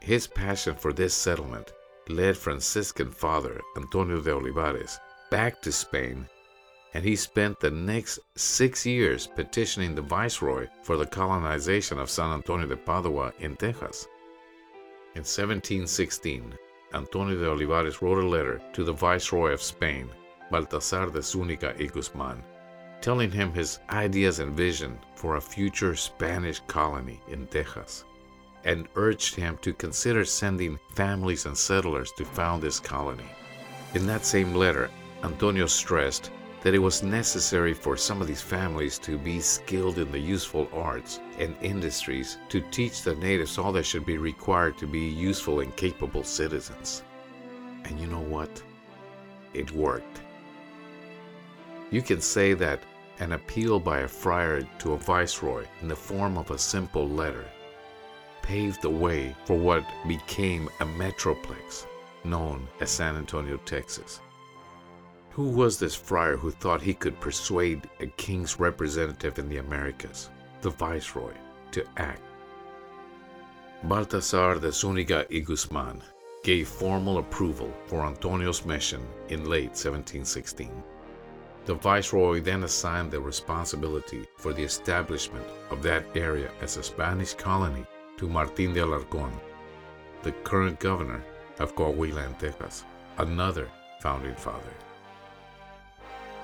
His 0.00 0.26
passion 0.26 0.76
for 0.76 0.92
this 0.92 1.14
settlement 1.14 1.72
led 2.08 2.36
Franciscan 2.36 3.10
father 3.10 3.60
Antonio 3.76 4.20
de 4.20 4.32
Olivares 4.32 4.98
back 5.30 5.60
to 5.62 5.72
Spain, 5.72 6.28
and 6.94 7.04
he 7.04 7.16
spent 7.16 7.58
the 7.60 7.70
next 7.70 8.18
six 8.36 8.86
years 8.86 9.26
petitioning 9.26 9.94
the 9.94 10.02
viceroy 10.02 10.68
for 10.82 10.96
the 10.96 11.06
colonization 11.06 11.98
of 11.98 12.08
San 12.08 12.32
Antonio 12.32 12.66
de 12.66 12.76
Padua 12.76 13.32
in 13.40 13.56
Texas. 13.56 14.06
In 15.18 15.24
1716, 15.24 16.54
Antonio 16.94 17.36
de 17.36 17.50
Olivares 17.50 18.00
wrote 18.00 18.22
a 18.22 18.28
letter 18.28 18.62
to 18.72 18.84
the 18.84 18.92
Viceroy 18.92 19.50
of 19.50 19.60
Spain, 19.60 20.08
Baltasar 20.52 21.12
de 21.12 21.18
Zúñiga 21.18 21.76
y 21.76 21.88
Guzmán, 21.88 22.40
telling 23.00 23.32
him 23.32 23.52
his 23.52 23.80
ideas 23.90 24.38
and 24.38 24.56
vision 24.56 24.96
for 25.16 25.34
a 25.34 25.40
future 25.40 25.96
Spanish 25.96 26.60
colony 26.68 27.20
in 27.26 27.48
Texas, 27.48 28.04
and 28.64 28.86
urged 28.94 29.34
him 29.34 29.58
to 29.60 29.72
consider 29.72 30.24
sending 30.24 30.78
families 30.94 31.46
and 31.46 31.58
settlers 31.58 32.12
to 32.12 32.24
found 32.24 32.62
this 32.62 32.78
colony. 32.78 33.28
In 33.94 34.06
that 34.06 34.24
same 34.24 34.54
letter, 34.54 34.88
Antonio 35.24 35.66
stressed 35.66 36.30
that 36.62 36.74
it 36.74 36.78
was 36.78 37.02
necessary 37.02 37.72
for 37.72 37.96
some 37.96 38.20
of 38.20 38.26
these 38.26 38.42
families 38.42 38.98
to 38.98 39.16
be 39.16 39.40
skilled 39.40 39.98
in 39.98 40.10
the 40.10 40.18
useful 40.18 40.68
arts 40.72 41.20
and 41.38 41.54
industries 41.62 42.38
to 42.48 42.60
teach 42.70 43.02
the 43.02 43.14
natives 43.16 43.58
all 43.58 43.72
that 43.72 43.86
should 43.86 44.04
be 44.04 44.18
required 44.18 44.76
to 44.78 44.86
be 44.86 45.06
useful 45.06 45.60
and 45.60 45.74
capable 45.76 46.24
citizens. 46.24 47.02
And 47.84 47.98
you 48.00 48.06
know 48.06 48.20
what? 48.20 48.62
It 49.54 49.70
worked. 49.72 50.20
You 51.90 52.02
can 52.02 52.20
say 52.20 52.54
that 52.54 52.82
an 53.20 53.32
appeal 53.32 53.80
by 53.80 54.00
a 54.00 54.08
friar 54.08 54.62
to 54.80 54.92
a 54.92 54.98
viceroy 54.98 55.64
in 55.80 55.88
the 55.88 55.96
form 55.96 56.36
of 56.36 56.50
a 56.50 56.58
simple 56.58 57.08
letter 57.08 57.46
paved 58.42 58.82
the 58.82 58.90
way 58.90 59.34
for 59.44 59.56
what 59.56 59.84
became 60.06 60.68
a 60.80 60.84
metroplex 60.84 61.86
known 62.24 62.66
as 62.80 62.90
San 62.90 63.16
Antonio, 63.16 63.56
Texas. 63.58 64.20
Who 65.38 65.50
was 65.50 65.78
this 65.78 65.94
friar 65.94 66.36
who 66.36 66.50
thought 66.50 66.82
he 66.82 66.92
could 66.92 67.20
persuade 67.20 67.88
a 68.00 68.08
king's 68.08 68.58
representative 68.58 69.38
in 69.38 69.48
the 69.48 69.58
Americas, 69.58 70.30
the 70.62 70.70
viceroy, 70.70 71.32
to 71.70 71.84
act? 71.96 72.22
Baltasar 73.84 74.60
de 74.60 74.70
Zúñiga 74.70 75.30
y 75.30 75.40
Guzmán 75.46 76.02
gave 76.42 76.66
formal 76.66 77.18
approval 77.18 77.72
for 77.86 78.04
Antonio's 78.04 78.64
mission 78.64 79.00
in 79.28 79.48
late 79.48 79.78
1716. 79.78 80.72
The 81.66 81.74
viceroy 81.74 82.40
then 82.40 82.64
assigned 82.64 83.12
the 83.12 83.20
responsibility 83.20 84.26
for 84.38 84.52
the 84.52 84.64
establishment 84.64 85.46
of 85.70 85.84
that 85.84 86.04
area 86.16 86.50
as 86.60 86.76
a 86.76 86.82
Spanish 86.82 87.34
colony 87.34 87.86
to 88.16 88.26
Martín 88.26 88.74
de 88.74 88.80
Alarcón, 88.80 89.30
the 90.24 90.32
current 90.42 90.80
governor 90.80 91.22
of 91.60 91.76
Coahuila 91.76 92.26
and 92.26 92.38
Texas, 92.40 92.84
another 93.18 93.68
founding 94.00 94.34
father. 94.34 94.74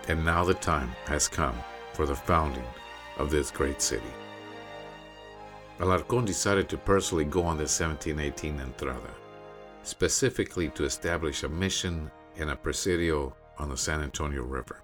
And 0.08 0.24
now 0.24 0.44
the 0.44 0.54
time 0.54 0.90
has 1.06 1.28
come 1.28 1.56
for 1.92 2.06
the 2.06 2.14
founding 2.14 2.66
of 3.16 3.30
this 3.30 3.50
great 3.50 3.80
city. 3.80 4.12
Alarcón 5.78 6.24
decided 6.24 6.68
to 6.68 6.76
personally 6.76 7.24
go 7.24 7.40
on 7.40 7.56
the 7.56 7.62
1718 7.62 8.60
Entrada, 8.60 9.14
specifically 9.82 10.68
to 10.70 10.84
establish 10.84 11.42
a 11.42 11.48
mission 11.48 12.10
and 12.36 12.50
a 12.50 12.56
presidio 12.56 13.34
on 13.58 13.68
the 13.68 13.76
San 13.76 14.02
Antonio 14.02 14.42
River. 14.42 14.82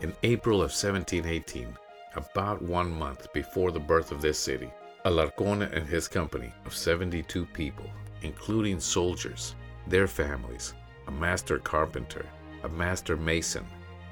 In 0.00 0.14
April 0.22 0.56
of 0.56 0.70
1718, 0.70 1.76
about 2.16 2.60
one 2.62 2.90
month 2.90 3.32
before 3.32 3.70
the 3.70 3.80
birth 3.80 4.12
of 4.12 4.20
this 4.20 4.38
city, 4.38 4.70
Alarcón 5.04 5.72
and 5.72 5.86
his 5.86 6.08
company 6.08 6.52
of 6.66 6.74
72 6.74 7.46
people, 7.46 7.86
including 8.22 8.80
soldiers, 8.80 9.54
their 9.86 10.06
families, 10.06 10.74
a 11.06 11.10
master 11.10 11.58
carpenter, 11.58 12.26
a 12.64 12.68
master 12.68 13.16
mason, 13.16 13.64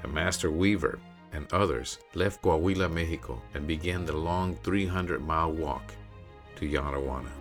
a 0.03 0.07
master 0.07 0.51
weaver, 0.51 0.99
and 1.33 1.51
others 1.53 1.99
left 2.15 2.41
Coahuila, 2.41 2.91
Mexico, 2.91 3.41
and 3.53 3.67
began 3.67 4.05
the 4.05 4.15
long 4.15 4.55
300 4.63 5.21
mile 5.21 5.51
walk 5.51 5.93
to 6.55 6.65
Yanaguana. 6.65 7.31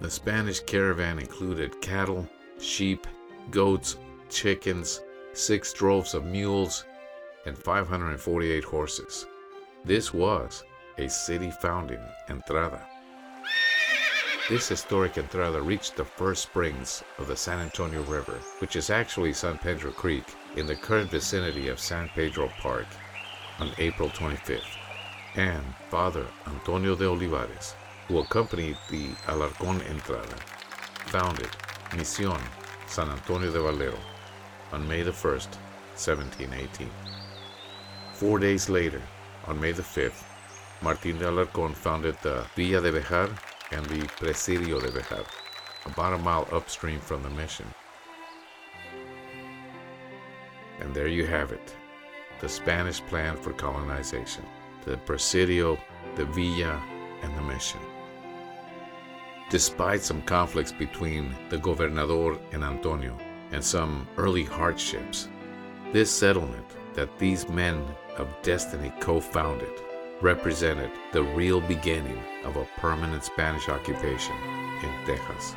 The 0.00 0.10
Spanish 0.10 0.60
caravan 0.60 1.18
included 1.18 1.80
cattle, 1.80 2.28
sheep, 2.60 3.06
goats, 3.50 3.96
chickens, 4.28 5.00
six 5.32 5.72
droves 5.72 6.14
of 6.14 6.24
mules, 6.24 6.84
and 7.46 7.56
548 7.56 8.64
horses. 8.64 9.26
This 9.84 10.12
was 10.12 10.64
a 10.98 11.08
city 11.08 11.50
founding 11.50 12.00
entrada. 12.28 12.84
this 14.48 14.68
historic 14.68 15.18
entrada 15.18 15.60
reached 15.60 15.96
the 15.96 16.04
first 16.04 16.42
springs 16.42 17.02
of 17.18 17.26
the 17.26 17.36
San 17.36 17.58
Antonio 17.58 18.02
River, 18.04 18.38
which 18.60 18.76
is 18.76 18.90
actually 18.90 19.32
San 19.32 19.58
Pedro 19.58 19.90
Creek, 19.92 20.24
in 20.58 20.66
the 20.66 20.74
current 20.74 21.08
vicinity 21.08 21.68
of 21.68 21.78
San 21.78 22.08
Pedro 22.08 22.50
Park, 22.58 22.86
on 23.60 23.70
April 23.78 24.08
25th. 24.08 24.76
And 25.36 25.64
Father 25.88 26.26
Antonio 26.46 26.96
de 26.96 27.06
Olivares, 27.06 27.74
who 28.08 28.18
accompanied 28.18 28.76
the 28.90 29.06
Alarcón 29.28 29.80
Entrada, 29.88 30.36
founded 31.06 31.50
Misión 31.90 32.40
San 32.88 33.08
Antonio 33.08 33.52
de 33.52 33.60
Valero 33.60 33.98
on 34.72 34.86
May 34.88 35.02
the 35.02 35.12
1st, 35.12 35.54
1718. 35.94 36.90
Four 38.14 38.40
days 38.40 38.68
later, 38.68 39.00
on 39.46 39.60
May 39.60 39.70
the 39.70 39.82
5th, 39.82 40.24
Martín 40.80 41.20
de 41.20 41.26
Alarcón 41.26 41.72
founded 41.72 42.16
the 42.22 42.44
Villa 42.56 42.80
de 42.80 42.92
Bejar 42.92 43.30
and 43.70 43.86
the 43.86 44.04
Presidio 44.16 44.80
de 44.80 44.88
Bejar, 44.88 45.24
about 45.86 46.14
a 46.14 46.18
mile 46.18 46.48
upstream 46.50 46.98
from 46.98 47.22
the 47.22 47.30
mission. 47.30 47.66
And 50.80 50.94
there 50.94 51.08
you 51.08 51.26
have 51.26 51.52
it 51.52 51.74
the 52.40 52.48
Spanish 52.48 53.00
plan 53.00 53.36
for 53.36 53.52
colonization, 53.52 54.44
the 54.84 54.96
Presidio, 54.98 55.76
the 56.14 56.24
Villa, 56.26 56.80
and 57.22 57.36
the 57.36 57.42
mission. 57.42 57.80
Despite 59.50 60.02
some 60.02 60.22
conflicts 60.22 60.72
between 60.72 61.34
the 61.48 61.58
gobernador 61.58 62.38
and 62.52 62.62
Antonio 62.62 63.18
and 63.50 63.64
some 63.64 64.06
early 64.16 64.44
hardships, 64.44 65.28
this 65.92 66.10
settlement 66.10 66.66
that 66.94 67.18
these 67.18 67.48
men 67.48 67.84
of 68.16 68.28
destiny 68.42 68.92
co 69.00 69.20
founded 69.20 69.72
represented 70.20 70.90
the 71.12 71.22
real 71.22 71.60
beginning 71.60 72.20
of 72.44 72.56
a 72.56 72.68
permanent 72.76 73.24
Spanish 73.24 73.68
occupation 73.68 74.34
in 74.82 75.06
Texas. 75.06 75.54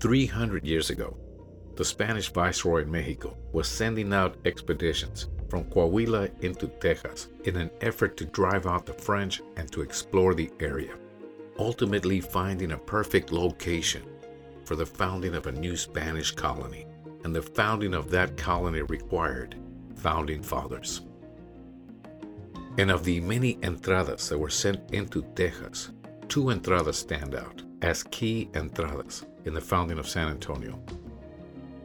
Three 0.00 0.26
hundred 0.26 0.64
years 0.64 0.90
ago, 0.90 1.16
the 1.74 1.84
Spanish 1.84 2.30
viceroy 2.30 2.82
in 2.82 2.90
Mexico 2.90 3.36
was 3.52 3.68
sending 3.68 4.12
out 4.12 4.36
expeditions 4.44 5.28
from 5.48 5.64
Coahuila 5.64 6.42
into 6.42 6.68
Texas 6.68 7.28
in 7.44 7.56
an 7.56 7.70
effort 7.80 8.16
to 8.16 8.24
drive 8.24 8.66
out 8.66 8.86
the 8.86 8.92
French 8.92 9.42
and 9.56 9.70
to 9.72 9.82
explore 9.82 10.34
the 10.34 10.50
area 10.60 10.96
ultimately 11.58 12.20
finding 12.20 12.72
a 12.72 12.78
perfect 12.78 13.32
location 13.32 14.02
for 14.64 14.76
the 14.76 14.86
founding 14.86 15.34
of 15.34 15.46
a 15.46 15.52
new 15.52 15.76
Spanish 15.76 16.30
colony. 16.32 16.86
And 17.24 17.34
the 17.34 17.42
founding 17.42 17.94
of 17.94 18.10
that 18.10 18.36
colony 18.36 18.82
required 18.82 19.56
founding 19.96 20.42
fathers. 20.42 21.02
And 22.78 22.90
of 22.90 23.04
the 23.04 23.20
many 23.20 23.56
entradas 23.56 24.28
that 24.28 24.38
were 24.38 24.50
sent 24.50 24.92
into 24.92 25.22
Texas, 25.34 25.90
two 26.28 26.44
entradas 26.44 26.94
stand 26.94 27.34
out 27.34 27.62
as 27.82 28.02
key 28.04 28.48
entradas 28.52 29.24
in 29.46 29.54
the 29.54 29.60
founding 29.60 29.98
of 29.98 30.08
San 30.08 30.28
Antonio. 30.28 30.78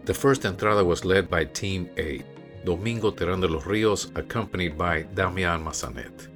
The 0.05 0.13
first 0.13 0.45
entrada 0.45 0.83
was 0.83 1.05
led 1.05 1.29
by 1.29 1.45
Team 1.45 1.89
A, 1.97 2.23
Domingo 2.65 3.11
Terán 3.11 3.39
de 3.39 3.47
los 3.47 3.63
Ríos, 3.63 4.15
accompanied 4.17 4.77
by 4.77 5.03
Damian 5.13 5.63
Massanet. 5.63 6.27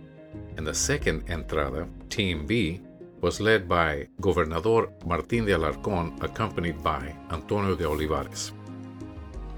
And 0.57 0.65
the 0.65 0.73
second 0.73 1.23
entrada, 1.29 1.87
Team 2.09 2.45
B, 2.45 2.81
was 3.21 3.41
led 3.41 3.67
by 3.67 4.07
Gobernador 4.21 4.87
Martín 5.03 5.45
de 5.45 5.53
Alarcón, 5.53 6.21
accompanied 6.23 6.81
by 6.83 7.13
Antonio 7.31 7.75
de 7.75 7.85
Olivares. 7.85 8.51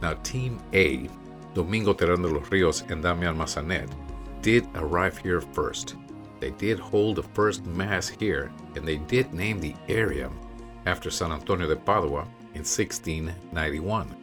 Now, 0.01 0.13
Team 0.23 0.59
A, 0.73 1.09
Domingo 1.53 1.93
Terán 1.93 2.21
de 2.21 2.29
los 2.29 2.47
Ríos 2.49 2.89
and 2.89 3.03
Damian 3.03 3.37
Massanet, 3.37 3.89
did 4.41 4.65
arrive 4.75 5.17
here 5.17 5.41
first. 5.41 5.95
They 6.39 6.51
did 6.51 6.79
hold 6.79 7.17
the 7.17 7.23
first 7.23 7.65
Mass 7.65 8.07
here, 8.07 8.51
and 8.75 8.87
they 8.87 8.97
did 8.97 9.33
name 9.33 9.59
the 9.59 9.75
area 9.89 10.29
after 10.87 11.11
San 11.11 11.33
Antonio 11.33 11.67
de 11.67 11.75
Padua 11.75 12.21
in 12.53 12.63
1691. 12.63 14.15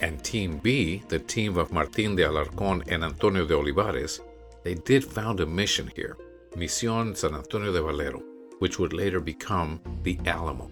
And 0.00 0.22
Team 0.22 0.58
B, 0.58 1.02
the 1.08 1.18
team 1.18 1.56
of 1.56 1.70
Martín 1.70 2.14
de 2.14 2.22
Alarcón 2.22 2.84
and 2.88 3.02
Antonio 3.02 3.46
de 3.46 3.54
Olivares, 3.56 4.20
they 4.62 4.74
did 4.74 5.02
found 5.02 5.40
a 5.40 5.46
mission 5.46 5.90
here 5.96 6.16
Misión 6.54 7.16
San 7.16 7.34
Antonio 7.34 7.72
de 7.72 7.82
Valero, 7.82 8.22
which 8.58 8.78
would 8.78 8.92
later 8.92 9.18
become 9.18 9.80
the 10.02 10.18
Alamo. 10.26 10.70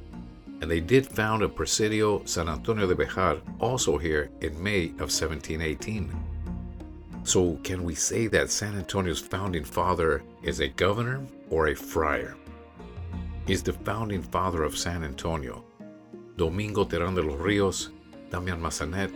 And 0.60 0.70
they 0.70 0.80
did 0.80 1.06
found 1.06 1.42
a 1.42 1.48
Presidio 1.48 2.24
San 2.24 2.48
Antonio 2.48 2.86
de 2.86 2.94
Bejar 2.94 3.40
also 3.58 3.98
here 3.98 4.30
in 4.42 4.62
May 4.62 4.84
of 5.00 5.10
1718. 5.10 6.14
So, 7.24 7.58
can 7.64 7.82
we 7.82 7.94
say 7.94 8.26
that 8.28 8.50
San 8.50 8.76
Antonio's 8.76 9.20
founding 9.20 9.64
father 9.64 10.22
is 10.42 10.60
a 10.60 10.68
governor 10.68 11.20
or 11.50 11.68
a 11.68 11.74
friar? 11.74 12.36
Is 13.48 13.60
the 13.60 13.72
founding 13.72 14.22
father 14.22 14.62
of 14.62 14.78
San 14.78 15.02
Antonio 15.02 15.64
Domingo 16.36 16.84
Terán 16.84 17.16
de 17.16 17.22
los 17.22 17.40
Ríos, 17.40 17.90
Damian 18.30 18.60
Massanet, 18.60 19.12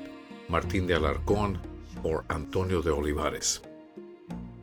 Martín 0.51 0.89
de 0.89 0.95
Alarcón, 0.95 1.61
or 2.03 2.25
Antonio 2.31 2.83
de 2.83 2.91
Olivares? 2.91 3.61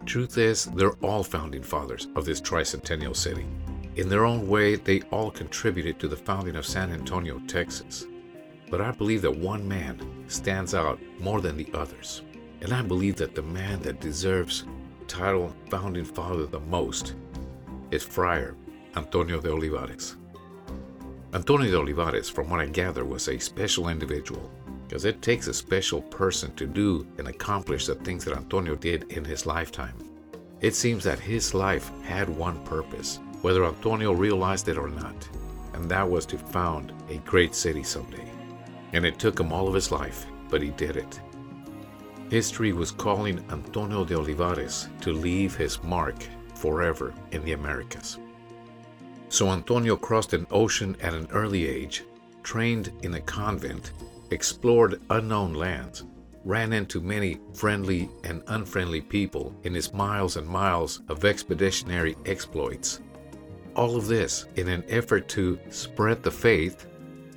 Truth 0.05 0.37
is, 0.37 0.65
they're 0.65 0.97
all 1.01 1.23
founding 1.23 1.63
fathers 1.63 2.09
of 2.17 2.25
this 2.25 2.41
tricentennial 2.41 3.15
city. 3.15 3.45
In 3.95 4.09
their 4.09 4.25
own 4.25 4.49
way, 4.49 4.75
they 4.75 5.01
all 5.11 5.31
contributed 5.31 5.97
to 5.99 6.09
the 6.09 6.17
founding 6.17 6.57
of 6.57 6.65
San 6.65 6.91
Antonio, 6.91 7.39
Texas. 7.47 8.05
But 8.69 8.81
I 8.81 8.91
believe 8.91 9.21
that 9.21 9.37
one 9.37 9.65
man 9.65 10.25
stands 10.27 10.75
out 10.75 10.99
more 11.19 11.39
than 11.39 11.55
the 11.55 11.69
others. 11.73 12.21
And 12.59 12.73
I 12.73 12.81
believe 12.81 13.15
that 13.15 13.33
the 13.33 13.41
man 13.41 13.81
that 13.83 14.01
deserves 14.01 14.65
title 15.07 15.55
founding 15.69 16.03
father 16.03 16.47
the 16.47 16.59
most 16.59 17.15
is 17.91 18.03
Friar 18.03 18.57
Antonio 18.95 19.41
de 19.41 19.51
Olivares. 19.51 20.17
Antonio 21.33 21.71
de 21.71 21.77
Olivares, 21.77 22.29
from 22.29 22.47
what 22.49 22.59
I 22.59 22.67
gather, 22.67 23.03
was 23.03 23.27
a 23.27 23.39
special 23.39 23.89
individual 23.89 24.51
because 24.87 25.05
it 25.05 25.23
takes 25.23 25.47
a 25.47 25.53
special 25.53 26.01
person 26.01 26.53
to 26.55 26.67
do 26.67 27.07
and 27.17 27.27
accomplish 27.27 27.87
the 27.87 27.95
things 27.95 28.23
that 28.23 28.37
Antonio 28.37 28.75
did 28.75 29.11
in 29.11 29.25
his 29.25 29.47
lifetime. 29.47 29.95
It 30.61 30.75
seems 30.75 31.03
that 31.05 31.19
his 31.19 31.55
life 31.55 31.89
had 32.03 32.29
one 32.29 32.63
purpose, 32.65 33.19
whether 33.41 33.65
Antonio 33.65 34.11
realized 34.11 34.67
it 34.67 34.77
or 34.77 34.89
not, 34.89 35.27
and 35.73 35.89
that 35.89 36.07
was 36.07 36.27
to 36.27 36.37
found 36.37 36.93
a 37.09 37.17
great 37.19 37.55
city 37.55 37.81
someday. 37.81 38.29
And 38.93 39.07
it 39.07 39.17
took 39.17 39.39
him 39.39 39.51
all 39.51 39.67
of 39.67 39.73
his 39.73 39.91
life, 39.91 40.27
but 40.49 40.61
he 40.61 40.69
did 40.69 40.97
it. 40.97 41.19
History 42.29 42.73
was 42.73 42.91
calling 42.91 43.43
Antonio 43.49 44.05
de 44.05 44.15
Olivares 44.15 44.87
to 45.01 45.11
leave 45.11 45.55
his 45.55 45.81
mark 45.81 46.15
forever 46.53 47.11
in 47.31 47.43
the 47.43 47.53
Americas. 47.53 48.19
So 49.33 49.49
Antonio 49.49 49.95
crossed 49.95 50.33
an 50.33 50.45
ocean 50.51 50.95
at 51.01 51.15
an 51.15 51.27
early 51.31 51.67
age, 51.67 52.03
trained 52.43 52.91
in 53.01 53.15
a 53.15 53.21
convent, 53.21 53.91
explored 54.29 55.01
unknown 55.09 55.55
lands, 55.55 56.03
ran 56.45 56.71
into 56.71 57.01
many 57.01 57.39
friendly 57.55 58.11
and 58.23 58.43
unfriendly 58.45 59.01
people 59.01 59.51
in 59.63 59.73
his 59.73 59.91
miles 59.91 60.37
and 60.37 60.47
miles 60.47 61.01
of 61.09 61.25
expeditionary 61.25 62.15
exploits. 62.27 62.99
All 63.75 63.95
of 63.95 64.05
this 64.05 64.45
in 64.55 64.67
an 64.67 64.83
effort 64.87 65.27
to 65.29 65.57
spread 65.71 66.21
the 66.21 66.29
faith 66.29 66.85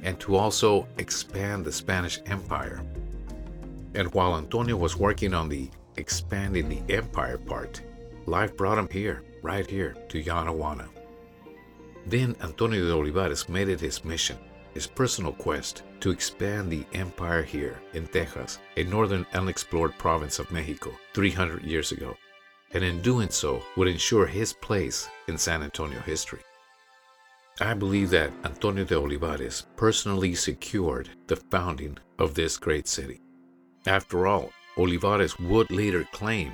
and 0.02 0.20
to 0.20 0.36
also 0.36 0.86
expand 0.98 1.64
the 1.64 1.72
Spanish 1.72 2.20
Empire. 2.26 2.82
And 3.94 4.12
while 4.12 4.36
Antonio 4.36 4.76
was 4.76 4.98
working 4.98 5.32
on 5.32 5.48
the 5.48 5.70
expanding 5.96 6.68
the 6.68 6.94
empire 6.94 7.38
part, 7.38 7.80
life 8.26 8.54
brought 8.54 8.76
him 8.76 8.90
here, 8.90 9.22
right 9.40 9.66
here, 9.66 9.96
to 10.10 10.22
Yanaguana. 10.22 10.88
Then 12.06 12.36
Antonio 12.40 12.86
de 12.86 12.92
Olivares 12.92 13.48
made 13.48 13.68
it 13.68 13.80
his 13.80 14.04
mission 14.04 14.38
his 14.76 14.86
personal 14.86 15.32
quest 15.32 15.84
to 16.00 16.10
expand 16.10 16.70
the 16.70 16.84
empire 16.92 17.42
here 17.42 17.80
in 17.94 18.06
Texas, 18.08 18.58
a 18.76 18.84
northern 18.84 19.24
unexplored 19.32 19.96
province 19.96 20.38
of 20.38 20.50
Mexico, 20.50 20.92
300 21.14 21.62
years 21.62 21.92
ago, 21.92 22.14
and 22.74 22.84
in 22.84 23.00
doing 23.00 23.30
so 23.30 23.62
would 23.78 23.88
ensure 23.88 24.26
his 24.26 24.52
place 24.52 25.08
in 25.28 25.38
San 25.38 25.62
Antonio 25.62 25.98
history. 26.00 26.40
I 27.58 27.72
believe 27.72 28.10
that 28.10 28.34
Antonio 28.44 28.84
de 28.84 28.96
Olivares 28.96 29.64
personally 29.76 30.34
secured 30.34 31.08
the 31.26 31.36
founding 31.36 31.96
of 32.18 32.34
this 32.34 32.58
great 32.58 32.86
city. 32.86 33.22
After 33.86 34.26
all, 34.26 34.50
Olivares 34.76 35.38
would 35.38 35.70
later 35.70 36.06
claim 36.12 36.52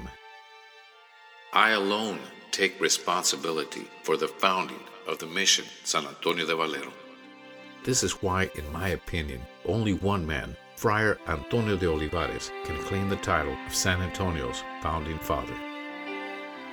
I 1.52 1.70
alone 1.70 2.20
take 2.52 2.80
responsibility 2.80 3.88
for 4.04 4.16
the 4.16 4.28
founding 4.28 4.84
of 5.06 5.18
the 5.18 5.26
mission 5.26 5.64
San 5.84 6.06
Antonio 6.06 6.46
de 6.46 6.54
Valero. 6.54 6.92
This 7.84 8.02
is 8.02 8.22
why, 8.22 8.50
in 8.54 8.72
my 8.72 8.90
opinion, 8.90 9.40
only 9.66 9.94
one 9.94 10.26
man, 10.26 10.56
Friar 10.76 11.18
Antonio 11.26 11.76
de 11.76 11.86
Olivares, 11.86 12.50
can 12.64 12.76
claim 12.84 13.08
the 13.08 13.16
title 13.16 13.56
of 13.66 13.74
San 13.74 14.00
Antonio's 14.00 14.62
founding 14.82 15.18
father. 15.18 15.54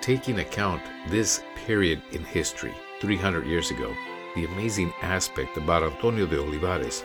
Taking 0.01 0.39
account 0.39 0.81
this 1.09 1.41
period 1.65 2.01
in 2.11 2.23
history, 2.23 2.73
300 3.01 3.45
years 3.45 3.71
ago, 3.71 3.93
the 4.35 4.45
amazing 4.45 4.93
aspect 5.01 5.57
about 5.57 5.83
Antonio 5.83 6.25
de 6.25 6.39
Olivares 6.39 7.03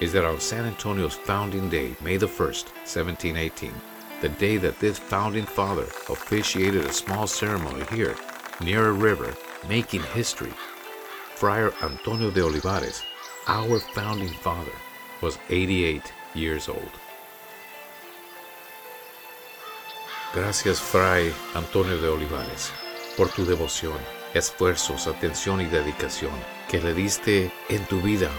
is 0.00 0.12
that 0.12 0.24
on 0.24 0.40
San 0.40 0.64
Antonio's 0.64 1.14
founding 1.14 1.68
day, 1.68 1.94
May 2.00 2.16
the 2.16 2.26
1st, 2.26 2.64
1718, 2.86 3.72
the 4.20 4.28
day 4.30 4.56
that 4.56 4.78
this 4.80 4.98
founding 4.98 5.46
father 5.46 5.84
officiated 6.08 6.84
a 6.84 6.92
small 6.92 7.26
ceremony 7.26 7.84
here 7.92 8.16
near 8.60 8.88
a 8.88 8.92
river, 8.92 9.34
making 9.68 10.02
history, 10.14 10.52
Friar 11.34 11.72
Antonio 11.82 12.30
de 12.30 12.42
Olivares, 12.42 13.02
our 13.46 13.78
founding 13.78 14.32
father, 14.32 14.72
was 15.20 15.38
88 15.48 16.02
years 16.34 16.68
old. 16.68 16.90
Gracias, 20.34 20.80
Fray 20.80 21.32
Antonio 21.54 21.98
de 22.00 22.08
Olivares, 22.08 22.70
por 23.16 23.28
tu 23.28 23.44
devoción, 23.44 23.98
esfuerzos, 24.32 25.06
atención 25.06 25.60
y 25.60 25.66
dedicación 25.66 26.32
que 26.68 26.80
le 26.80 26.94
diste 26.94 27.50
en 27.68 27.84
tu 27.86 28.00
vida 28.00 28.30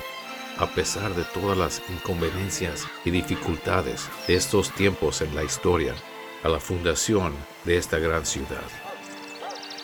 a 0.57 0.67
pesar 0.67 1.13
de 1.15 1.23
todas 1.23 1.57
las 1.57 1.81
inconveniencias 1.89 2.85
y 3.03 3.11
dificultades 3.11 4.07
de 4.27 4.35
estos 4.35 4.71
tiempos 4.73 5.21
en 5.21 5.33
la 5.35 5.43
historia, 5.43 5.95
a 6.43 6.49
la 6.49 6.59
fundación 6.59 7.33
de 7.65 7.77
esta 7.77 7.99
gran 7.99 8.25
ciudad. 8.25 8.80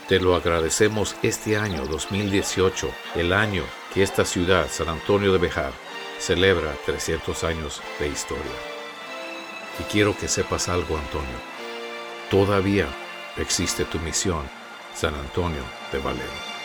Te 0.08 0.22
lo 0.22 0.36
agradecemos 0.36 1.18
este 1.22 1.58
año 1.58 1.86
2018, 1.86 2.90
el 3.16 3.34
año 3.34 3.64
que 3.94 4.04
esta 4.04 4.24
ciudad, 4.24 4.70
San 4.70 4.88
Antonio 4.88 5.34
de 5.34 5.38
Bejar, 5.38 5.74
celebra 6.18 6.74
300 6.86 7.44
años 7.44 7.82
de 8.00 8.08
historia. 8.08 8.58
Y 9.78 9.84
quiero 9.92 10.18
que 10.18 10.30
sepas 10.30 10.70
algo, 10.70 10.98
Antonio. 10.98 11.38
Todavía 12.32 12.88
existe 13.36 13.84
tu 13.84 14.00
misión, 14.00 14.50
San 14.96 15.14
Antonio 15.14 15.64
de 15.92 16.00
Valero. 16.00 16.57